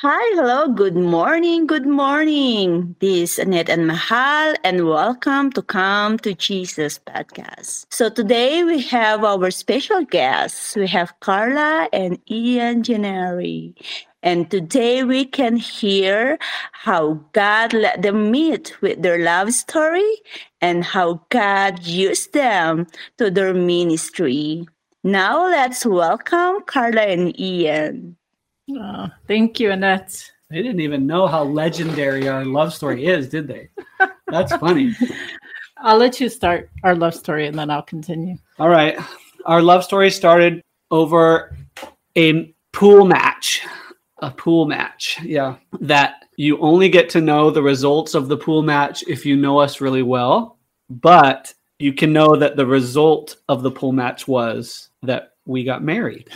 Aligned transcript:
Hi, 0.00 0.22
hello, 0.36 0.68
good 0.68 0.94
morning, 0.94 1.66
good 1.66 1.84
morning. 1.84 2.94
This 3.00 3.32
is 3.32 3.38
Annette 3.40 3.68
and 3.68 3.88
Mahal, 3.88 4.54
and 4.62 4.86
welcome 4.86 5.50
to 5.50 5.60
Come 5.60 6.18
to 6.18 6.34
Jesus 6.34 7.00
podcast. 7.00 7.86
So 7.90 8.08
today 8.08 8.62
we 8.62 8.80
have 8.94 9.24
our 9.24 9.50
special 9.50 10.04
guests. 10.04 10.76
We 10.76 10.86
have 10.86 11.18
Carla 11.18 11.88
and 11.92 12.16
Ian 12.30 12.84
Gennari. 12.84 13.74
And 14.22 14.48
today 14.48 15.02
we 15.02 15.24
can 15.24 15.56
hear 15.56 16.38
how 16.70 17.18
God 17.32 17.72
let 17.72 18.02
them 18.02 18.30
meet 18.30 18.80
with 18.80 19.02
their 19.02 19.18
love 19.18 19.50
story 19.52 20.22
and 20.60 20.84
how 20.84 21.26
God 21.28 21.82
used 21.82 22.34
them 22.34 22.86
to 23.16 23.32
their 23.32 23.52
ministry. 23.52 24.64
Now 25.02 25.48
let's 25.48 25.84
welcome 25.84 26.62
Carla 26.66 27.02
and 27.02 27.34
Ian. 27.40 28.17
Oh, 28.70 29.08
thank 29.26 29.60
you, 29.60 29.70
Annette. 29.70 30.30
They 30.50 30.62
didn't 30.62 30.80
even 30.80 31.06
know 31.06 31.26
how 31.26 31.44
legendary 31.44 32.28
our 32.28 32.44
love 32.44 32.72
story 32.72 33.06
is, 33.06 33.28
did 33.28 33.46
they? 33.46 33.68
That's 34.28 34.54
funny. 34.56 34.94
I'll 35.78 35.98
let 35.98 36.20
you 36.20 36.28
start 36.28 36.70
our 36.82 36.94
love 36.94 37.14
story 37.14 37.46
and 37.46 37.58
then 37.58 37.70
I'll 37.70 37.82
continue. 37.82 38.36
All 38.58 38.68
right. 38.68 38.98
Our 39.44 39.62
love 39.62 39.84
story 39.84 40.10
started 40.10 40.62
over 40.90 41.54
a 42.16 42.54
pool 42.72 43.04
match. 43.04 43.60
A 44.20 44.30
pool 44.30 44.66
match. 44.66 45.18
Yeah. 45.22 45.56
That 45.80 46.24
you 46.36 46.58
only 46.58 46.88
get 46.88 47.08
to 47.10 47.20
know 47.20 47.50
the 47.50 47.62
results 47.62 48.14
of 48.14 48.28
the 48.28 48.36
pool 48.36 48.62
match 48.62 49.04
if 49.06 49.24
you 49.24 49.36
know 49.36 49.58
us 49.58 49.80
really 49.80 50.02
well. 50.02 50.58
But 50.90 51.52
you 51.78 51.92
can 51.92 52.12
know 52.12 52.36
that 52.36 52.56
the 52.56 52.66
result 52.66 53.36
of 53.48 53.62
the 53.62 53.70
pool 53.70 53.92
match 53.92 54.26
was 54.26 54.88
that 55.02 55.34
we 55.46 55.62
got 55.62 55.82
married. 55.82 56.28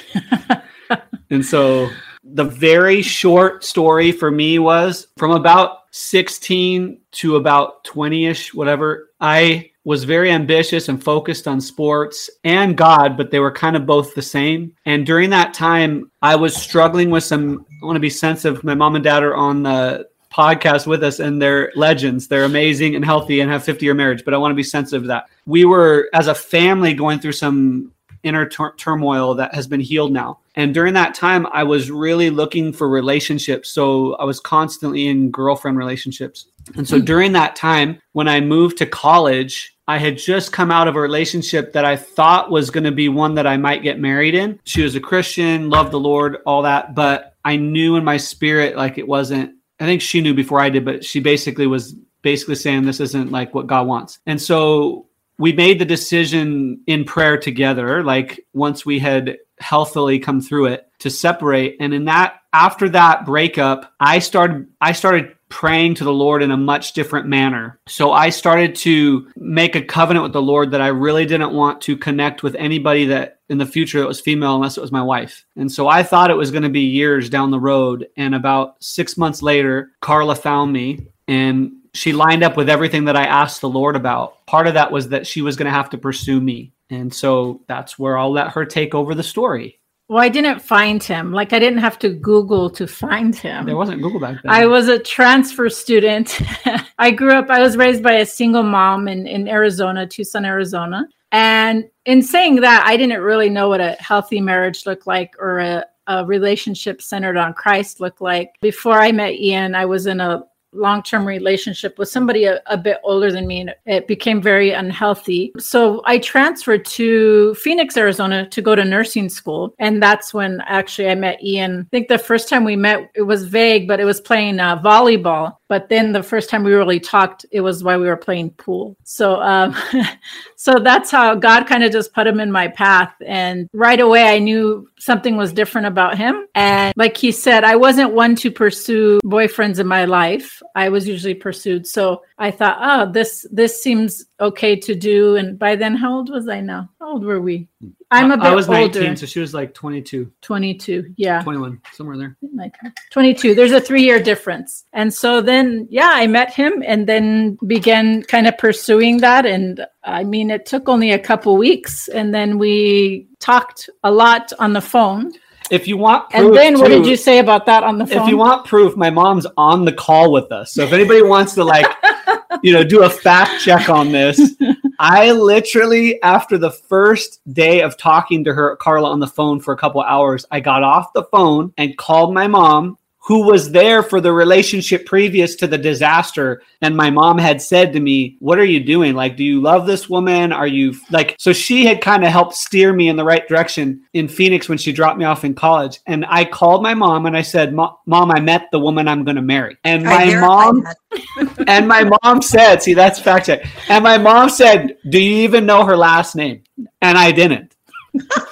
and 1.31 1.45
so 1.45 1.89
the 2.25 2.45
very 2.45 3.03
short 3.03 3.65
story 3.65 4.13
for 4.13 4.31
me 4.31 4.59
was 4.59 5.09
from 5.17 5.33
about 5.33 5.79
16 5.91 6.99
to 7.13 7.37
about 7.37 7.85
20 7.85 8.27
ish, 8.27 8.55
whatever. 8.55 9.11
I 9.21 9.71
was 9.85 10.05
very 10.05 10.31
ambitious 10.31 10.89
and 10.89 11.03
focused 11.03 11.49
on 11.49 11.61
sports 11.61 12.31
and 12.45 12.77
God, 12.77 13.17
but 13.17 13.31
they 13.31 13.41
were 13.41 13.51
kind 13.51 13.77
of 13.77 13.85
both 13.85 14.15
the 14.15 14.23
same. 14.23 14.75
And 14.87 15.05
during 15.05 15.31
that 15.31 15.55
time, 15.55 16.11
I 16.23 16.37
was 16.37 16.57
struggling 16.57 17.11
with 17.11 17.25
some. 17.25 17.67
I 17.83 17.87
want 17.87 17.97
to 17.97 18.01
be 18.01 18.11
sensitive. 18.11 18.63
My 18.63 18.75
mom 18.75 18.95
and 18.95 19.03
dad 19.03 19.25
are 19.25 19.35
on 19.35 19.65
the 19.65 20.09
podcast 20.33 20.87
with 20.87 21.03
us 21.03 21.19
and 21.19 21.43
they're 21.43 21.73
legends. 21.75 22.27
They're 22.27 22.45
amazing 22.45 22.95
and 22.95 23.05
healthy 23.05 23.41
and 23.41 23.51
have 23.51 23.65
50 23.65 23.85
year 23.85 23.95
marriage, 23.95 24.25
but 24.25 24.33
I 24.33 24.39
want 24.39 24.53
to 24.53 24.57
be 24.57 24.63
sensitive 24.63 25.03
to 25.03 25.09
that. 25.09 25.29
We 25.47 25.65
were, 25.65 26.09
as 26.15 26.29
a 26.29 26.35
family, 26.35 26.95
going 26.95 27.19
through 27.19 27.33
some 27.33 27.93
inner 28.23 28.47
tur- 28.47 28.75
turmoil 28.77 29.35
that 29.35 29.55
has 29.55 29.67
been 29.67 29.81
healed 29.81 30.13
now. 30.13 30.39
And 30.55 30.75
during 30.75 30.95
that 30.95 31.15
time, 31.15 31.47
I 31.53 31.65
was 31.65 31.91
really 31.91 32.31
looking 32.31 32.73
for 32.73 32.89
relationships. 32.89 33.71
So 33.71 34.15
I 34.15 34.25
was 34.25 34.39
constantly 34.41 35.07
in 35.07 35.31
girlfriend 35.31 35.79
relationships. 35.79 36.47
And 36.77 36.87
so 36.87 36.99
hmm. 36.99 37.05
during 37.05 37.33
that 37.33 37.57
time, 37.57 38.01
when 38.13 38.29
I 38.29 38.41
moved 38.41 38.79
to 38.79 38.87
college, 38.87 39.77
I 39.89 39.99
had 39.99 40.17
just 40.17 40.53
come 40.53 40.71
out 40.71 40.89
of 40.89 40.97
a 40.97 41.01
relationship 41.01 41.73
that 41.73 41.85
I 41.85 41.97
thought 41.97 42.51
was 42.51 42.71
going 42.71 42.85
to 42.85 42.93
be 42.93 43.09
one 43.09 43.35
that 43.35 43.47
I 43.47 43.57
might 43.57 43.83
get 43.83 43.99
married 43.99 44.35
in. 44.35 44.61
She 44.65 44.83
was 44.83 44.95
a 44.95 45.01
Christian, 45.01 45.71
loved 45.71 45.91
the 45.91 46.01
Lord, 46.01 46.39
all 46.47 46.63
that. 46.63 46.95
But 46.95 47.35
I 47.45 47.57
knew 47.57 47.97
in 47.97 48.05
my 48.05 48.17
spirit, 48.17 48.77
like 48.77 48.99
it 48.99 49.09
wasn't, 49.09 49.55
I 49.81 49.85
think 49.85 50.01
she 50.01 50.21
knew 50.21 50.35
before 50.35 50.61
I 50.61 50.71
did, 50.71 50.85
but 50.85 51.05
she 51.05 51.19
basically 51.19 51.67
was 51.67 51.95
basically 52.23 52.55
saying 52.55 52.85
this 52.85 53.01
isn't 53.01 53.33
like 53.33 53.55
what 53.55 53.67
God 53.67 53.87
wants. 53.87 54.21
And 54.27 54.41
so 54.41 55.09
we 55.39 55.53
made 55.53 55.81
the 55.81 55.85
decision 55.85 56.81
in 56.87 57.05
prayer 57.05 57.37
together, 57.37 58.05
like 58.05 58.41
once 58.53 58.87
we 58.87 59.01
had 59.01 59.39
healthily 59.63 60.19
come 60.19 60.41
through 60.41 60.67
it 60.67 60.89
to 61.01 61.11
separate. 61.11 61.77
And 61.81 61.95
in 61.95 62.05
that, 62.07 62.41
after 62.53 62.89
that 62.91 63.25
breakup, 63.25 63.93
I 63.99 64.19
started, 64.19 64.69
I 64.81 64.93
started 64.93 65.35
praying 65.49 65.95
to 65.95 66.05
the 66.05 66.13
Lord 66.13 66.43
in 66.43 66.51
a 66.51 66.57
much 66.57 66.95
different 66.95 67.27
manner. 67.27 67.79
So 67.87 68.11
I 68.11 68.31
started 68.31 68.75
to 68.77 69.31
make 69.37 69.77
a 69.77 69.83
covenant 69.83 70.23
with 70.23 70.33
the 70.33 70.41
Lord 70.41 70.71
that 70.71 70.81
I 70.81 70.89
really 70.89 71.27
didn't 71.27 71.53
want 71.53 71.83
to 71.83 71.97
connect 71.97 72.43
with 72.43 72.55
anybody 72.55 73.07
that 73.07 73.41
in 73.51 73.59
the 73.59 73.67
future 73.67 74.01
that 74.01 74.09
was 74.09 74.21
female 74.21 74.55
unless 74.55 74.79
it 74.79 74.81
was 74.81 74.91
my 74.91 75.03
wife. 75.03 75.45
And 75.57 75.71
so 75.71 75.89
I 75.89 76.05
thought 76.05 76.31
it 76.31 76.39
was 76.39 76.51
going 76.51 76.63
to 76.63 76.71
be 76.71 76.81
years 76.81 77.29
down 77.29 77.51
the 77.51 77.61
road. 77.61 78.09
And 78.17 78.35
about 78.35 78.83
six 78.83 79.19
months 79.19 79.43
later, 79.43 79.91
Carla 80.01 80.37
found 80.37 80.73
me 80.73 81.09
and 81.29 81.73
she 81.93 82.15
lined 82.15 82.43
up 82.43 82.57
with 82.57 82.71
everything 82.71 83.05
that 83.05 83.17
I 83.17 83.25
asked 83.25 83.61
the 83.61 83.69
Lord 83.69 83.95
about. 83.95 84.47
Part 84.47 84.67
of 84.67 84.75
that 84.75 84.91
was 84.91 85.11
that 85.11 85.27
she 85.27 85.43
was 85.43 85.57
going 85.57 85.67
to 85.67 85.71
have 85.71 85.91
to 85.91 85.99
pursue 85.99 86.41
me. 86.41 86.73
And 86.93 87.13
so 87.13 87.63
that's 87.69 87.99
where 87.99 88.19
I'll 88.19 88.33
let 88.33 88.51
her 88.51 88.65
take 88.65 88.95
over 88.95 89.15
the 89.15 89.23
story. 89.23 89.81
Well, 90.09 90.23
I 90.23 90.29
didn't 90.29 90.61
find 90.61 91.03
him. 91.03 91.33
Like 91.33 91.53
I 91.55 91.59
didn't 91.59 91.79
have 91.79 91.99
to 92.01 92.11
Google 92.11 92.69
to 92.71 92.87
find 92.87 93.35
him. 93.35 93.65
There 93.65 93.77
wasn't 93.77 94.03
Google 94.03 94.21
back 94.21 94.43
then. 94.43 94.53
I 94.53 94.67
was 94.67 94.89
a 94.89 94.99
transfer 94.99 95.71
student. 95.71 96.39
I 96.99 97.11
grew 97.11 97.33
up, 97.33 97.49
I 97.49 97.61
was 97.61 97.77
raised 97.77 98.03
by 98.03 98.15
a 98.15 98.27
single 98.27 98.63
mom 98.63 99.09
in, 99.09 99.27
in 99.27 99.49
Arizona, 99.49 100.07
Tucson, 100.07 100.45
Arizona. 100.45 101.09
And 101.31 101.89
in 102.05 102.23
saying 102.23 102.57
that, 102.57 102.85
I 102.87 102.99
didn't 102.99 103.23
really 103.23 103.49
know 103.49 103.71
what 103.71 103.81
a 103.81 103.93
healthy 103.93 104.41
marriage 104.41 104.85
looked 104.85 105.07
like 105.07 105.35
or 105.39 105.61
a, 105.61 105.87
a 106.07 106.27
relationship 106.27 107.01
centered 107.01 107.39
on 107.39 107.55
Christ 107.55 108.01
looked 108.01 108.21
like. 108.21 108.57
Before 108.61 109.01
I 109.01 109.13
met 109.13 109.35
Ian, 109.35 109.75
I 109.75 109.87
was 109.87 110.07
in 110.07 110.21
a 110.21 110.45
long-term 110.73 111.27
relationship 111.27 111.99
with 111.99 112.09
somebody 112.09 112.45
a, 112.45 112.61
a, 112.67 112.77
bit 112.77 112.99
older 113.05 113.31
than 113.31 113.47
me 113.47 113.61
and 113.61 113.75
it 113.87 114.09
became 114.09 114.41
very 114.41 114.71
unhealthy. 114.73 115.53
So 115.59 116.03
i 116.05 116.19
transferred 116.19 116.85
to 116.87 117.55
phoenix 117.55 117.97
arizona 117.97 118.49
to 118.49 118.63
go 118.63 118.75
to 118.75 118.85
nursing 118.85 119.29
school 119.29 119.75
and 119.79 120.03
that's 120.03 120.35
when 120.35 120.61
actually 120.67 121.09
i 121.09 121.15
met 121.15 121.43
ian. 121.43 121.81
I 121.81 121.89
think 121.91 122.09
the 122.09 122.19
first 122.19 122.49
time 122.49 122.65
we 122.65 122.77
met 122.77 123.11
it 123.15 123.23
was 123.23 123.45
vague 123.45 123.87
but 123.87 124.01
it 124.01 124.05
was 124.05 124.21
playing 124.21 124.61
uh, 124.61 124.81
volleyball 124.83 125.57
but 125.73 125.89
then 125.89 126.13
the 126.13 126.23
first 126.23 126.51
time 126.51 126.65
we 126.65 126.75
really 126.75 127.01
talked 127.01 127.47
it 127.51 127.63
was 127.63 127.83
while 127.83 127.99
we 127.99 128.07
were 128.07 128.15
playing 128.15 128.51
pool. 128.51 128.95
So 129.05 129.41
um, 129.41 129.75
so 130.57 130.79
that's 130.79 131.11
how 131.11 131.35
god 131.35 131.67
kind 131.67 131.83
of 131.83 131.91
just 131.91 132.13
put 132.13 132.27
him 132.27 132.41
in 132.41 132.53
my 132.53 132.69
path 132.69 133.15
and 133.27 133.71
right 133.73 133.99
away 133.99 134.25
i 134.29 134.39
knew 134.39 134.87
something 134.99 135.35
was 135.39 135.51
different 135.51 135.87
about 135.87 136.19
him. 136.19 136.47
And 136.55 136.93
like 136.95 137.17
he 137.17 137.33
said 137.33 137.65
i 137.65 137.75
wasn't 137.75 138.13
one 138.13 138.37
to 138.37 138.51
pursue 138.51 139.19
boyfriends 139.25 139.79
in 139.79 139.87
my 139.87 140.05
life. 140.05 140.63
I 140.75 140.91
was 140.91 141.09
usually 141.09 141.39
pursued. 141.47 141.87
So 141.87 142.23
i 142.37 142.51
thought 142.51 142.77
oh 142.91 143.11
this 143.11 143.47
this 143.51 143.83
seems 143.83 144.27
okay 144.43 144.77
to 144.77 144.95
do 144.95 145.37
and 145.37 145.59
by 145.59 145.75
then 145.75 145.95
how 145.95 146.15
old 146.17 146.29
was 146.29 146.49
i 146.49 146.61
now 146.61 146.89
how 147.01 147.13
old 147.13 147.25
were 147.25 147.41
we 147.41 147.67
I'm 148.13 148.31
a 148.31 148.37
bit 148.37 148.47
I 148.47 148.55
was 148.55 148.69
19, 148.69 149.03
older. 149.03 149.17
so 149.17 149.25
she 149.25 149.41
was 149.41 149.55
like 149.55 149.73
22. 149.73 150.31
22, 150.43 151.15
yeah. 151.17 151.41
21, 151.43 151.81
somewhere 151.93 152.19
there. 152.19 152.37
Like 152.55 152.75
22. 153.11 153.55
There's 153.55 153.73
a 153.73 153.81
three 153.81 154.03
year 154.03 154.23
difference. 154.23 154.85
And 154.93 155.15
so 155.15 155.41
then, 155.41 155.89
yeah, 155.91 156.11
I 156.13 156.27
met 156.27 156.53
him 156.53 156.83
and 156.87 157.07
then 157.07 157.59
began 157.67 158.23
kind 158.25 158.47
of 158.47 158.59
pursuing 158.59 159.19
that. 159.19 159.47
And 159.47 159.87
I 160.05 160.25
mean, 160.25 160.51
it 160.51 160.67
took 160.67 160.91
only 160.91 161.11
a 161.11 161.19
couple 161.19 161.57
weeks. 161.57 162.09
And 162.09 162.35
then 162.35 162.59
we 162.59 163.29
talked 163.41 163.89
a 164.05 164.13
lot 164.13 164.53
on 164.59 164.75
the 164.75 164.83
phone. 164.83 165.33
If 165.73 165.89
you 165.89 165.97
want 165.97 166.29
proof, 166.29 166.45
and 166.45 166.55
then 166.55 166.79
what 166.79 166.89
too, 166.89 166.99
did 166.99 167.07
you 167.07 167.17
say 167.17 167.39
about 167.39 167.65
that 167.65 167.83
on 167.83 167.97
the 167.97 168.07
phone? 168.07 168.23
If 168.23 168.29
you 168.29 168.37
want 168.37 168.67
proof, 168.67 168.95
my 168.95 169.09
mom's 169.09 169.47
on 169.57 169.87
the 169.87 169.93
call 169.93 170.31
with 170.31 170.53
us. 170.53 170.75
So 170.75 170.83
if 170.83 170.93
anybody 170.93 171.23
wants 171.23 171.55
to 171.55 171.65
like, 171.65 171.87
you 172.63 172.75
know, 172.75 172.85
do 172.85 173.05
a 173.05 173.11
fact 173.11 173.63
check 173.63 173.89
on 173.89 174.13
this, 174.13 174.55
I 174.99 175.33
literally, 175.33 176.23
after 176.23 176.59
the 176.59 176.71
first 176.71 177.41
day 177.55 177.81
of 177.81 177.97
talking 177.97 178.45
to 178.45 178.53
her, 178.53 178.77
Carla, 178.77 179.11
on 179.11 179.19
the 179.19 179.27
phone 179.27 179.61
for 179.61 179.73
a 179.73 179.77
couple 179.79 180.03
hours, 180.03 180.45
I 180.51 180.61
got 180.61 180.83
off 180.83 181.15
the 181.15 181.25
phone 181.25 181.73
and 181.79 181.97
called 181.97 182.35
my 182.35 182.47
mom 182.47 182.99
who 183.25 183.47
was 183.47 183.71
there 183.71 184.03
for 184.03 184.21
the 184.21 184.33
relationship 184.33 185.07
previous 185.07 185.55
to 185.55 185.69
the 185.69 185.79
disaster. 185.79 186.61
And 186.81 186.97
my 186.97 187.09
mom 187.09 187.39
had 187.39 187.63
said 187.63 187.93
to 187.93 188.01
me, 188.01 188.37
What 188.41 188.59
are 188.59 188.65
you 188.65 188.81
doing? 188.81 189.15
Like, 189.15 189.37
do 189.37 189.45
you 189.45 189.61
love 189.61 189.87
this 189.87 190.09
woman? 190.09 190.53
Are 190.53 190.67
you 190.67 190.97
like, 191.11 191.37
so 191.39 191.53
she 191.53 191.87
had 191.87 192.01
kind 192.01 192.25
of 192.25 192.31
helped 192.31 192.55
steer 192.55 192.93
me 192.93 193.09
in 193.09 193.17
the 193.17 193.25
right 193.25 193.47
direction 193.47 194.03
in 194.13 194.27
Phoenix 194.27 194.69
when 194.69 194.77
she 194.77 194.93
dropped 194.93 195.19
me 195.19 195.25
off 195.25 195.45
in 195.45 195.55
college. 195.55 196.01
And 196.07 196.27
I 196.29 196.45
called 196.45 196.83
my 196.83 196.95
mom 196.95 197.27
and 197.27 197.37
I 197.37 197.43
said, 197.43 197.73
Mom, 197.73 197.97
I 198.07 198.41
met 198.41 198.69
the 198.73 198.81
woman 198.81 199.07
I'm 199.07 199.25
going 199.25 199.37
to 199.37 199.43
marry. 199.43 199.77
And 199.85 200.03
my 200.03 200.35
mom, 200.41 200.85
and 201.69 201.87
my 201.87 202.11
mom 202.23 202.43
said, 202.43 202.83
See, 202.83 202.95
that's 202.95 203.21
fact 203.21 203.47
check. 203.47 203.65
And 203.89 204.03
my 204.03 204.19
mom 204.19 204.49
said, 204.49 204.97
Do 205.09 205.21
you 205.21 205.45
even 205.45 205.65
know 205.65 205.85
her 205.85 205.97
last 205.97 206.35
name? 206.35 206.65
And 207.01 207.17
I 207.17 207.31
didn't. 207.31 207.77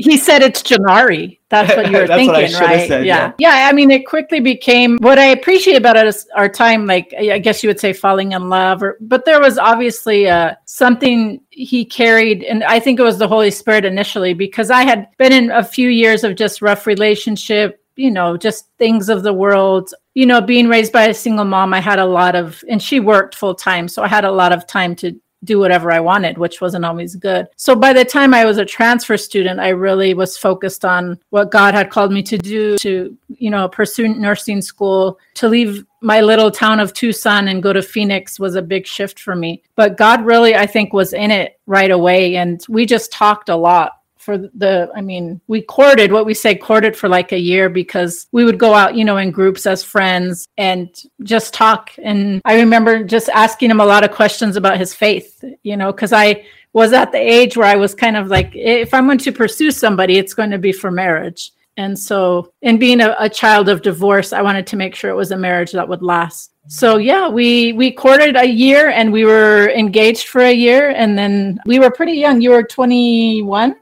He 0.00 0.16
said 0.16 0.42
it's 0.42 0.62
Gennari. 0.62 1.38
That's 1.50 1.76
what 1.76 1.90
you 1.90 1.98
were 1.98 2.06
thinking, 2.18 2.52
right? 2.58 2.88
Said, 2.88 3.04
yeah. 3.04 3.32
yeah. 3.38 3.56
yeah. 3.56 3.68
I 3.68 3.72
mean, 3.72 3.90
it 3.90 4.06
quickly 4.06 4.40
became 4.40 4.96
what 4.98 5.18
I 5.18 5.26
appreciate 5.26 5.76
about 5.76 5.96
it 5.96 6.06
is 6.06 6.26
our 6.34 6.48
time, 6.48 6.86
like 6.86 7.12
I 7.18 7.38
guess 7.38 7.62
you 7.62 7.68
would 7.68 7.78
say 7.80 7.92
falling 7.92 8.32
in 8.32 8.48
love, 8.48 8.82
or 8.82 8.96
but 9.00 9.26
there 9.26 9.40
was 9.40 9.58
obviously 9.58 10.28
uh, 10.28 10.54
something 10.64 11.42
he 11.50 11.84
carried, 11.84 12.44
and 12.44 12.64
I 12.64 12.80
think 12.80 12.98
it 12.98 13.02
was 13.02 13.18
the 13.18 13.28
Holy 13.28 13.50
Spirit 13.50 13.84
initially, 13.84 14.32
because 14.32 14.70
I 14.70 14.82
had 14.82 15.08
been 15.18 15.32
in 15.32 15.50
a 15.50 15.62
few 15.62 15.88
years 15.90 16.24
of 16.24 16.34
just 16.34 16.62
rough 16.62 16.86
relationship, 16.86 17.84
you 17.96 18.10
know, 18.10 18.36
just 18.36 18.68
things 18.78 19.08
of 19.08 19.22
the 19.22 19.34
world. 19.34 19.92
You 20.14 20.26
know, 20.26 20.40
being 20.40 20.68
raised 20.68 20.92
by 20.92 21.08
a 21.08 21.14
single 21.14 21.44
mom, 21.44 21.74
I 21.74 21.80
had 21.80 21.98
a 21.98 22.06
lot 22.06 22.34
of, 22.34 22.64
and 22.68 22.82
she 22.82 23.00
worked 23.00 23.34
full 23.34 23.54
time, 23.54 23.86
so 23.86 24.02
I 24.02 24.08
had 24.08 24.24
a 24.24 24.32
lot 24.32 24.52
of 24.52 24.66
time 24.66 24.96
to 24.96 25.20
do 25.44 25.58
whatever 25.58 25.90
I 25.90 26.00
wanted, 26.00 26.38
which 26.38 26.60
wasn't 26.60 26.84
always 26.84 27.16
good. 27.16 27.48
So 27.56 27.74
by 27.74 27.92
the 27.92 28.04
time 28.04 28.34
I 28.34 28.44
was 28.44 28.58
a 28.58 28.64
transfer 28.64 29.16
student, 29.16 29.60
I 29.60 29.70
really 29.70 30.14
was 30.14 30.36
focused 30.36 30.84
on 30.84 31.18
what 31.30 31.50
God 31.50 31.74
had 31.74 31.90
called 31.90 32.12
me 32.12 32.22
to 32.24 32.38
do 32.38 32.76
to, 32.78 33.16
you 33.28 33.50
know, 33.50 33.68
pursue 33.68 34.08
nursing 34.08 34.60
school, 34.60 35.18
to 35.34 35.48
leave 35.48 35.84
my 36.02 36.20
little 36.20 36.50
town 36.50 36.80
of 36.80 36.94
Tucson 36.94 37.48
and 37.48 37.62
go 37.62 37.72
to 37.72 37.82
Phoenix 37.82 38.40
was 38.40 38.54
a 38.54 38.62
big 38.62 38.86
shift 38.86 39.20
for 39.20 39.36
me. 39.36 39.62
But 39.76 39.96
God 39.96 40.24
really, 40.24 40.54
I 40.54 40.66
think, 40.66 40.92
was 40.92 41.12
in 41.12 41.30
it 41.30 41.58
right 41.66 41.90
away. 41.90 42.36
And 42.36 42.64
we 42.68 42.86
just 42.86 43.12
talked 43.12 43.48
a 43.48 43.56
lot 43.56 43.99
for 44.20 44.36
the 44.36 44.90
i 44.94 45.00
mean 45.00 45.40
we 45.48 45.62
courted 45.62 46.12
what 46.12 46.26
we 46.26 46.34
say 46.34 46.54
courted 46.54 46.94
for 46.94 47.08
like 47.08 47.32
a 47.32 47.38
year 47.38 47.70
because 47.70 48.26
we 48.32 48.44
would 48.44 48.58
go 48.58 48.74
out 48.74 48.94
you 48.94 49.04
know 49.04 49.16
in 49.16 49.30
groups 49.30 49.66
as 49.66 49.82
friends 49.82 50.46
and 50.58 51.04
just 51.22 51.54
talk. 51.54 51.90
And 52.02 52.42
i 52.44 52.56
remember 52.56 53.02
just 53.02 53.30
asking 53.30 53.70
him 53.70 53.80
a 53.80 53.86
lot 53.86 54.04
of 54.04 54.10
questions 54.12 54.56
about 54.56 54.78
his 54.78 54.92
faith 54.94 55.42
you 55.62 55.76
know 55.76 55.90
because 55.90 56.12
i 56.12 56.44
was 56.74 56.92
at 56.92 57.12
the 57.12 57.18
age 57.18 57.56
where 57.56 57.66
i 57.66 57.76
was 57.76 57.94
kind 57.94 58.16
of 58.16 58.28
like 58.28 58.52
if 58.54 58.92
i'm 58.92 59.06
going 59.06 59.18
to 59.18 59.32
pursue 59.32 59.70
somebody 59.70 60.18
it's 60.18 60.34
going 60.34 60.50
to 60.50 60.58
be 60.58 60.72
for 60.72 60.90
marriage. 60.90 61.52
And 61.76 61.98
so 61.98 62.52
in 62.60 62.78
being 62.78 63.00
a, 63.00 63.16
a 63.18 63.28
child 63.30 63.70
of 63.70 63.80
divorce 63.80 64.34
i 64.34 64.42
wanted 64.42 64.66
to 64.66 64.76
make 64.76 64.94
sure 64.94 65.10
it 65.10 65.16
was 65.16 65.30
a 65.30 65.36
marriage 65.36 65.72
that 65.72 65.88
would 65.88 66.02
last. 66.02 66.52
So 66.68 66.98
yeah 66.98 67.26
we 67.28 67.72
we 67.72 67.90
courted 67.90 68.36
a 68.36 68.44
year 68.44 68.90
and 68.90 69.10
we 69.10 69.24
were 69.24 69.70
engaged 69.70 70.28
for 70.28 70.42
a 70.42 70.52
year 70.52 70.90
and 70.90 71.16
then 71.16 71.58
we 71.64 71.78
were 71.78 71.90
pretty 71.90 72.12
young. 72.12 72.42
You 72.42 72.50
were 72.50 72.64
21 72.64 73.76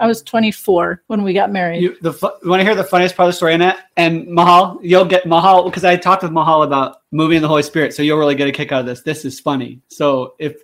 I 0.00 0.06
was 0.06 0.22
24 0.22 1.02
when 1.08 1.22
we 1.22 1.34
got 1.34 1.52
married. 1.52 1.82
You, 1.82 1.94
the 2.00 2.12
want 2.44 2.60
to 2.60 2.64
hear 2.64 2.74
the 2.74 2.82
funniest 2.82 3.16
part 3.16 3.28
of 3.28 3.34
the 3.34 3.36
story 3.36 3.54
it? 3.54 3.76
And 3.98 4.26
Mahal, 4.26 4.80
you'll 4.82 5.04
get 5.04 5.26
Mahal 5.26 5.64
because 5.64 5.84
I 5.84 5.96
talked 5.96 6.22
with 6.22 6.32
Mahal 6.32 6.62
about 6.62 7.02
moving 7.12 7.36
in 7.36 7.42
the 7.42 7.48
Holy 7.48 7.62
Spirit, 7.62 7.92
so 7.94 8.02
you'll 8.02 8.18
really 8.18 8.34
get 8.34 8.48
a 8.48 8.52
kick 8.52 8.72
out 8.72 8.80
of 8.80 8.86
this. 8.86 9.02
This 9.02 9.26
is 9.26 9.38
funny. 9.38 9.80
So 9.88 10.34
if 10.38 10.62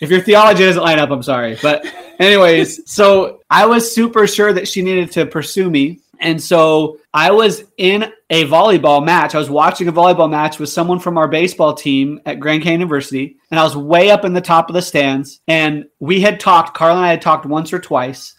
if 0.00 0.10
your 0.10 0.20
theology 0.20 0.64
doesn't 0.64 0.82
line 0.82 0.98
up, 0.98 1.10
I'm 1.10 1.22
sorry. 1.22 1.58
But 1.60 1.84
anyways, 2.18 2.90
so 2.90 3.40
I 3.50 3.66
was 3.66 3.94
super 3.94 4.26
sure 4.26 4.54
that 4.54 4.66
she 4.66 4.80
needed 4.80 5.12
to 5.12 5.26
pursue 5.26 5.68
me. 5.68 6.00
And 6.20 6.42
so 6.42 6.98
I 7.12 7.30
was 7.30 7.64
in 7.76 8.10
a 8.30 8.44
volleyball 8.46 9.04
match. 9.04 9.34
I 9.34 9.38
was 9.38 9.50
watching 9.50 9.86
a 9.86 9.92
volleyball 9.92 10.30
match 10.30 10.58
with 10.58 10.68
someone 10.68 10.98
from 10.98 11.16
our 11.16 11.28
baseball 11.28 11.74
team 11.74 12.20
at 12.26 12.40
Grand 12.40 12.62
Canyon 12.62 12.80
University. 12.80 13.36
And 13.50 13.60
I 13.60 13.64
was 13.64 13.76
way 13.76 14.10
up 14.10 14.24
in 14.24 14.32
the 14.32 14.40
top 14.40 14.68
of 14.68 14.74
the 14.74 14.82
stands. 14.82 15.40
And 15.46 15.86
we 16.00 16.20
had 16.20 16.40
talked, 16.40 16.76
Carla 16.76 16.96
and 16.96 17.06
I 17.06 17.10
had 17.10 17.22
talked 17.22 17.46
once 17.46 17.72
or 17.72 17.78
twice 17.78 18.34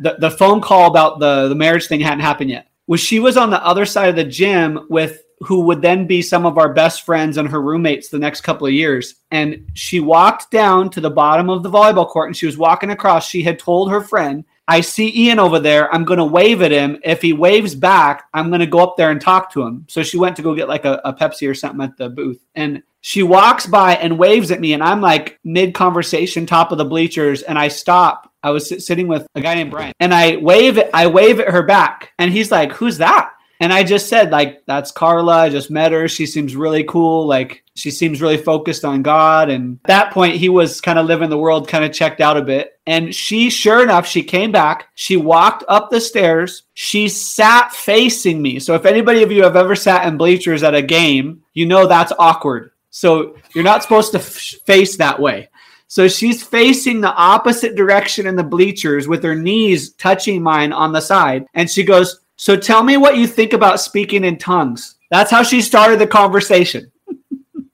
the, 0.00 0.16
the 0.18 0.30
phone 0.30 0.60
call 0.60 0.88
about 0.88 1.18
the, 1.18 1.48
the 1.48 1.54
marriage 1.54 1.86
thing 1.86 2.00
hadn't 2.00 2.20
happened 2.20 2.50
yet 2.50 2.68
was 2.86 3.00
she 3.00 3.20
was 3.20 3.36
on 3.36 3.50
the 3.50 3.64
other 3.64 3.84
side 3.84 4.08
of 4.08 4.16
the 4.16 4.24
gym 4.24 4.86
with 4.88 5.22
who 5.40 5.60
would 5.60 5.82
then 5.82 6.06
be 6.06 6.20
some 6.20 6.44
of 6.44 6.58
our 6.58 6.72
best 6.72 7.02
friends 7.02 7.36
and 7.36 7.48
her 7.48 7.62
roommates 7.62 8.08
the 8.08 8.18
next 8.18 8.40
couple 8.40 8.66
of 8.66 8.72
years. 8.72 9.16
And 9.30 9.70
she 9.74 10.00
walked 10.00 10.50
down 10.50 10.90
to 10.90 11.00
the 11.00 11.10
bottom 11.10 11.48
of 11.48 11.62
the 11.62 11.70
volleyball 11.70 12.08
court 12.08 12.28
and 12.28 12.36
she 12.36 12.46
was 12.46 12.58
walking 12.58 12.90
across. 12.90 13.28
She 13.28 13.42
had 13.42 13.58
told 13.58 13.90
her 13.90 14.00
friend, 14.00 14.44
I 14.66 14.80
see 14.80 15.12
Ian 15.14 15.38
over 15.38 15.60
there. 15.60 15.92
I'm 15.94 16.04
going 16.04 16.18
to 16.18 16.24
wave 16.24 16.60
at 16.60 16.72
him. 16.72 16.98
If 17.04 17.22
he 17.22 17.32
waves 17.32 17.74
back, 17.74 18.24
I'm 18.34 18.48
going 18.48 18.60
to 18.60 18.66
go 18.66 18.80
up 18.80 18.96
there 18.96 19.10
and 19.10 19.20
talk 19.20 19.52
to 19.52 19.62
him. 19.62 19.86
So 19.88 20.02
she 20.02 20.18
went 20.18 20.36
to 20.36 20.42
go 20.42 20.54
get 20.54 20.68
like 20.68 20.84
a, 20.84 21.00
a 21.04 21.14
Pepsi 21.14 21.48
or 21.48 21.54
something 21.54 21.82
at 21.82 21.96
the 21.96 22.08
booth. 22.08 22.44
And 22.54 22.82
she 23.00 23.22
walks 23.22 23.64
by 23.64 23.94
and 23.94 24.18
waves 24.18 24.50
at 24.50 24.60
me. 24.60 24.72
And 24.72 24.82
I'm 24.82 25.00
like 25.00 25.38
mid 25.44 25.72
conversation, 25.72 26.46
top 26.46 26.72
of 26.72 26.78
the 26.78 26.84
bleachers. 26.84 27.42
And 27.42 27.58
I 27.58 27.68
stop 27.68 28.27
I 28.42 28.50
was 28.50 28.86
sitting 28.86 29.08
with 29.08 29.26
a 29.34 29.40
guy 29.40 29.54
named 29.54 29.70
Brian, 29.70 29.92
and 30.00 30.14
I 30.14 30.36
wave. 30.36 30.78
I 30.94 31.06
wave 31.06 31.40
at 31.40 31.50
her 31.50 31.62
back, 31.62 32.12
and 32.18 32.32
he's 32.32 32.50
like, 32.50 32.72
"Who's 32.72 32.98
that?" 32.98 33.32
And 33.60 33.72
I 33.72 33.82
just 33.82 34.08
said, 34.08 34.30
like, 34.30 34.64
that's 34.66 34.92
Carla. 34.92 35.38
I 35.38 35.48
just 35.48 35.70
met 35.70 35.90
her. 35.90 36.06
She 36.06 36.26
seems 36.26 36.54
really 36.54 36.84
cool. 36.84 37.26
Like, 37.26 37.64
she 37.74 37.90
seems 37.90 38.22
really 38.22 38.36
focused 38.36 38.84
on 38.84 39.02
God. 39.02 39.50
And 39.50 39.80
at 39.84 39.88
that 39.88 40.12
point, 40.12 40.36
he 40.36 40.48
was 40.48 40.80
kind 40.80 40.98
of 40.98 41.06
living 41.06 41.28
the 41.28 41.38
world, 41.38 41.66
kind 41.66 41.84
of 41.84 41.92
checked 41.92 42.20
out 42.20 42.36
a 42.36 42.42
bit. 42.42 42.78
And 42.86 43.12
she, 43.12 43.50
sure 43.50 43.82
enough, 43.82 44.06
she 44.06 44.22
came 44.22 44.52
back. 44.52 44.88
She 44.94 45.16
walked 45.16 45.64
up 45.66 45.90
the 45.90 46.00
stairs. 46.00 46.64
She 46.74 47.08
sat 47.08 47.72
facing 47.72 48.40
me. 48.40 48.60
So, 48.60 48.74
if 48.74 48.86
anybody 48.86 49.24
of 49.24 49.32
you 49.32 49.42
have 49.42 49.56
ever 49.56 49.74
sat 49.74 50.06
in 50.06 50.16
bleachers 50.16 50.62
at 50.62 50.74
a 50.74 50.82
game, 50.82 51.42
you 51.52 51.66
know 51.66 51.86
that's 51.86 52.12
awkward. 52.16 52.70
So, 52.90 53.36
you're 53.54 53.64
not 53.64 53.82
supposed 53.82 54.12
to 54.12 54.18
f- 54.18 54.54
face 54.66 54.96
that 54.98 55.20
way. 55.20 55.48
So 55.88 56.06
she's 56.06 56.42
facing 56.42 57.00
the 57.00 57.14
opposite 57.14 57.74
direction 57.74 58.26
in 58.26 58.36
the 58.36 58.44
bleachers 58.44 59.08
with 59.08 59.22
her 59.24 59.34
knees 59.34 59.92
touching 59.94 60.42
mine 60.42 60.72
on 60.72 60.92
the 60.92 61.00
side. 61.00 61.46
And 61.54 61.68
she 61.68 61.82
goes, 61.82 62.20
So 62.36 62.56
tell 62.56 62.82
me 62.82 62.98
what 62.98 63.16
you 63.16 63.26
think 63.26 63.54
about 63.54 63.80
speaking 63.80 64.24
in 64.24 64.36
tongues. 64.36 64.96
That's 65.10 65.30
how 65.30 65.42
she 65.42 65.62
started 65.62 65.98
the 65.98 66.06
conversation. 66.06 66.92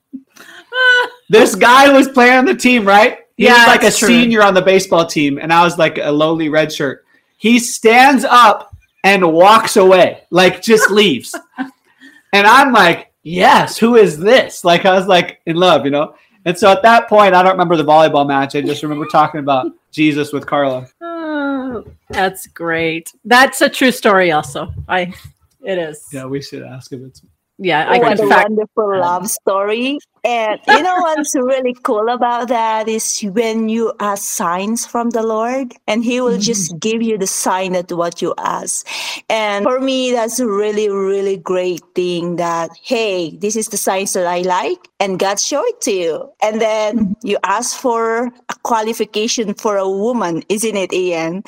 this 1.29 1.55
guy 1.55 1.91
was 1.91 2.07
playing 2.07 2.37
on 2.37 2.45
the 2.45 2.55
team, 2.55 2.87
right? 2.87 3.19
He 3.35 3.43
yeah, 3.43 3.57
was 3.57 3.67
like 3.67 3.83
a 3.83 3.95
true. 3.95 4.07
senior 4.07 4.41
on 4.41 4.53
the 4.53 4.61
baseball 4.61 5.05
team, 5.05 5.37
and 5.37 5.51
I 5.51 5.63
was 5.63 5.77
like 5.77 5.97
a 5.97 6.09
lowly 6.09 6.47
red 6.47 6.71
shirt. 6.71 7.05
He 7.37 7.59
stands 7.59 8.23
up 8.23 8.73
and 9.03 9.33
walks 9.33 9.75
away, 9.75 10.23
like 10.29 10.61
just 10.61 10.89
leaves. 10.89 11.35
and 12.31 12.47
I'm 12.47 12.71
like, 12.71 13.11
yes, 13.23 13.77
who 13.77 13.97
is 13.97 14.17
this? 14.17 14.63
Like 14.63 14.85
I 14.85 14.93
was 14.97 15.07
like 15.07 15.41
in 15.45 15.57
love, 15.57 15.83
you 15.83 15.91
know. 15.91 16.15
And 16.45 16.57
so 16.57 16.71
at 16.71 16.83
that 16.83 17.09
point, 17.09 17.33
I 17.33 17.41
don't 17.41 17.53
remember 17.53 17.75
the 17.75 17.83
volleyball 17.83 18.27
match. 18.27 18.55
I 18.55 18.61
just 18.61 18.83
remember 18.83 19.05
talking 19.07 19.39
about 19.39 19.71
Jesus 19.91 20.31
with 20.31 20.45
Carla. 20.45 20.87
Oh, 21.01 21.83
that's 22.09 22.45
great. 22.47 23.11
That's 23.25 23.61
a 23.61 23.69
true 23.69 23.91
story, 23.91 24.31
also. 24.31 24.71
I, 24.87 25.13
it 25.61 25.79
is. 25.79 26.07
Yeah, 26.13 26.25
we 26.25 26.41
should 26.41 26.61
ask 26.61 26.93
if 26.93 27.01
it's 27.01 27.21
yeah, 27.57 27.87
I 27.89 27.99
what 27.99 28.19
a 28.19 28.27
fact- 28.27 28.49
wonderful 28.49 28.99
love 28.99 29.29
story. 29.29 29.99
And 30.25 30.59
you 30.67 30.81
know 30.81 30.95
what's 31.01 31.35
really 31.35 31.75
cool 31.83 32.09
about 32.09 32.47
that 32.47 32.87
is 32.87 33.21
when 33.21 33.69
you 33.69 33.93
ask 33.99 34.23
signs 34.23 34.83
from 34.83 35.11
the 35.11 35.21
Lord 35.21 35.75
and 35.87 36.03
He 36.03 36.19
will 36.19 36.31
mm-hmm. 36.31 36.39
just 36.39 36.79
give 36.79 37.03
you 37.03 37.15
the 37.19 37.27
sign 37.27 37.75
of 37.75 37.91
what 37.91 38.23
you 38.23 38.33
ask. 38.39 38.87
And 39.29 39.63
for 39.63 39.79
me, 39.79 40.11
that's 40.11 40.39
a 40.39 40.47
really, 40.47 40.89
really 40.89 41.37
great 41.37 41.83
thing 41.93 42.37
that, 42.37 42.71
hey, 42.81 43.37
this 43.37 43.55
is 43.55 43.67
the 43.67 43.77
signs 43.77 44.13
that 44.13 44.25
I 44.25 44.41
like 44.41 44.79
and 44.99 45.19
God 45.19 45.39
showed 45.39 45.67
it 45.67 45.81
to 45.81 45.91
you. 45.91 46.31
And 46.41 46.59
then 46.59 46.97
mm-hmm. 46.97 47.27
you 47.27 47.37
ask 47.43 47.77
for 47.77 48.25
a 48.25 48.55
qualification 48.63 49.53
for 49.53 49.77
a 49.77 49.87
woman, 49.87 50.41
isn't 50.49 50.75
it, 50.75 50.91
Ian? 50.91 51.43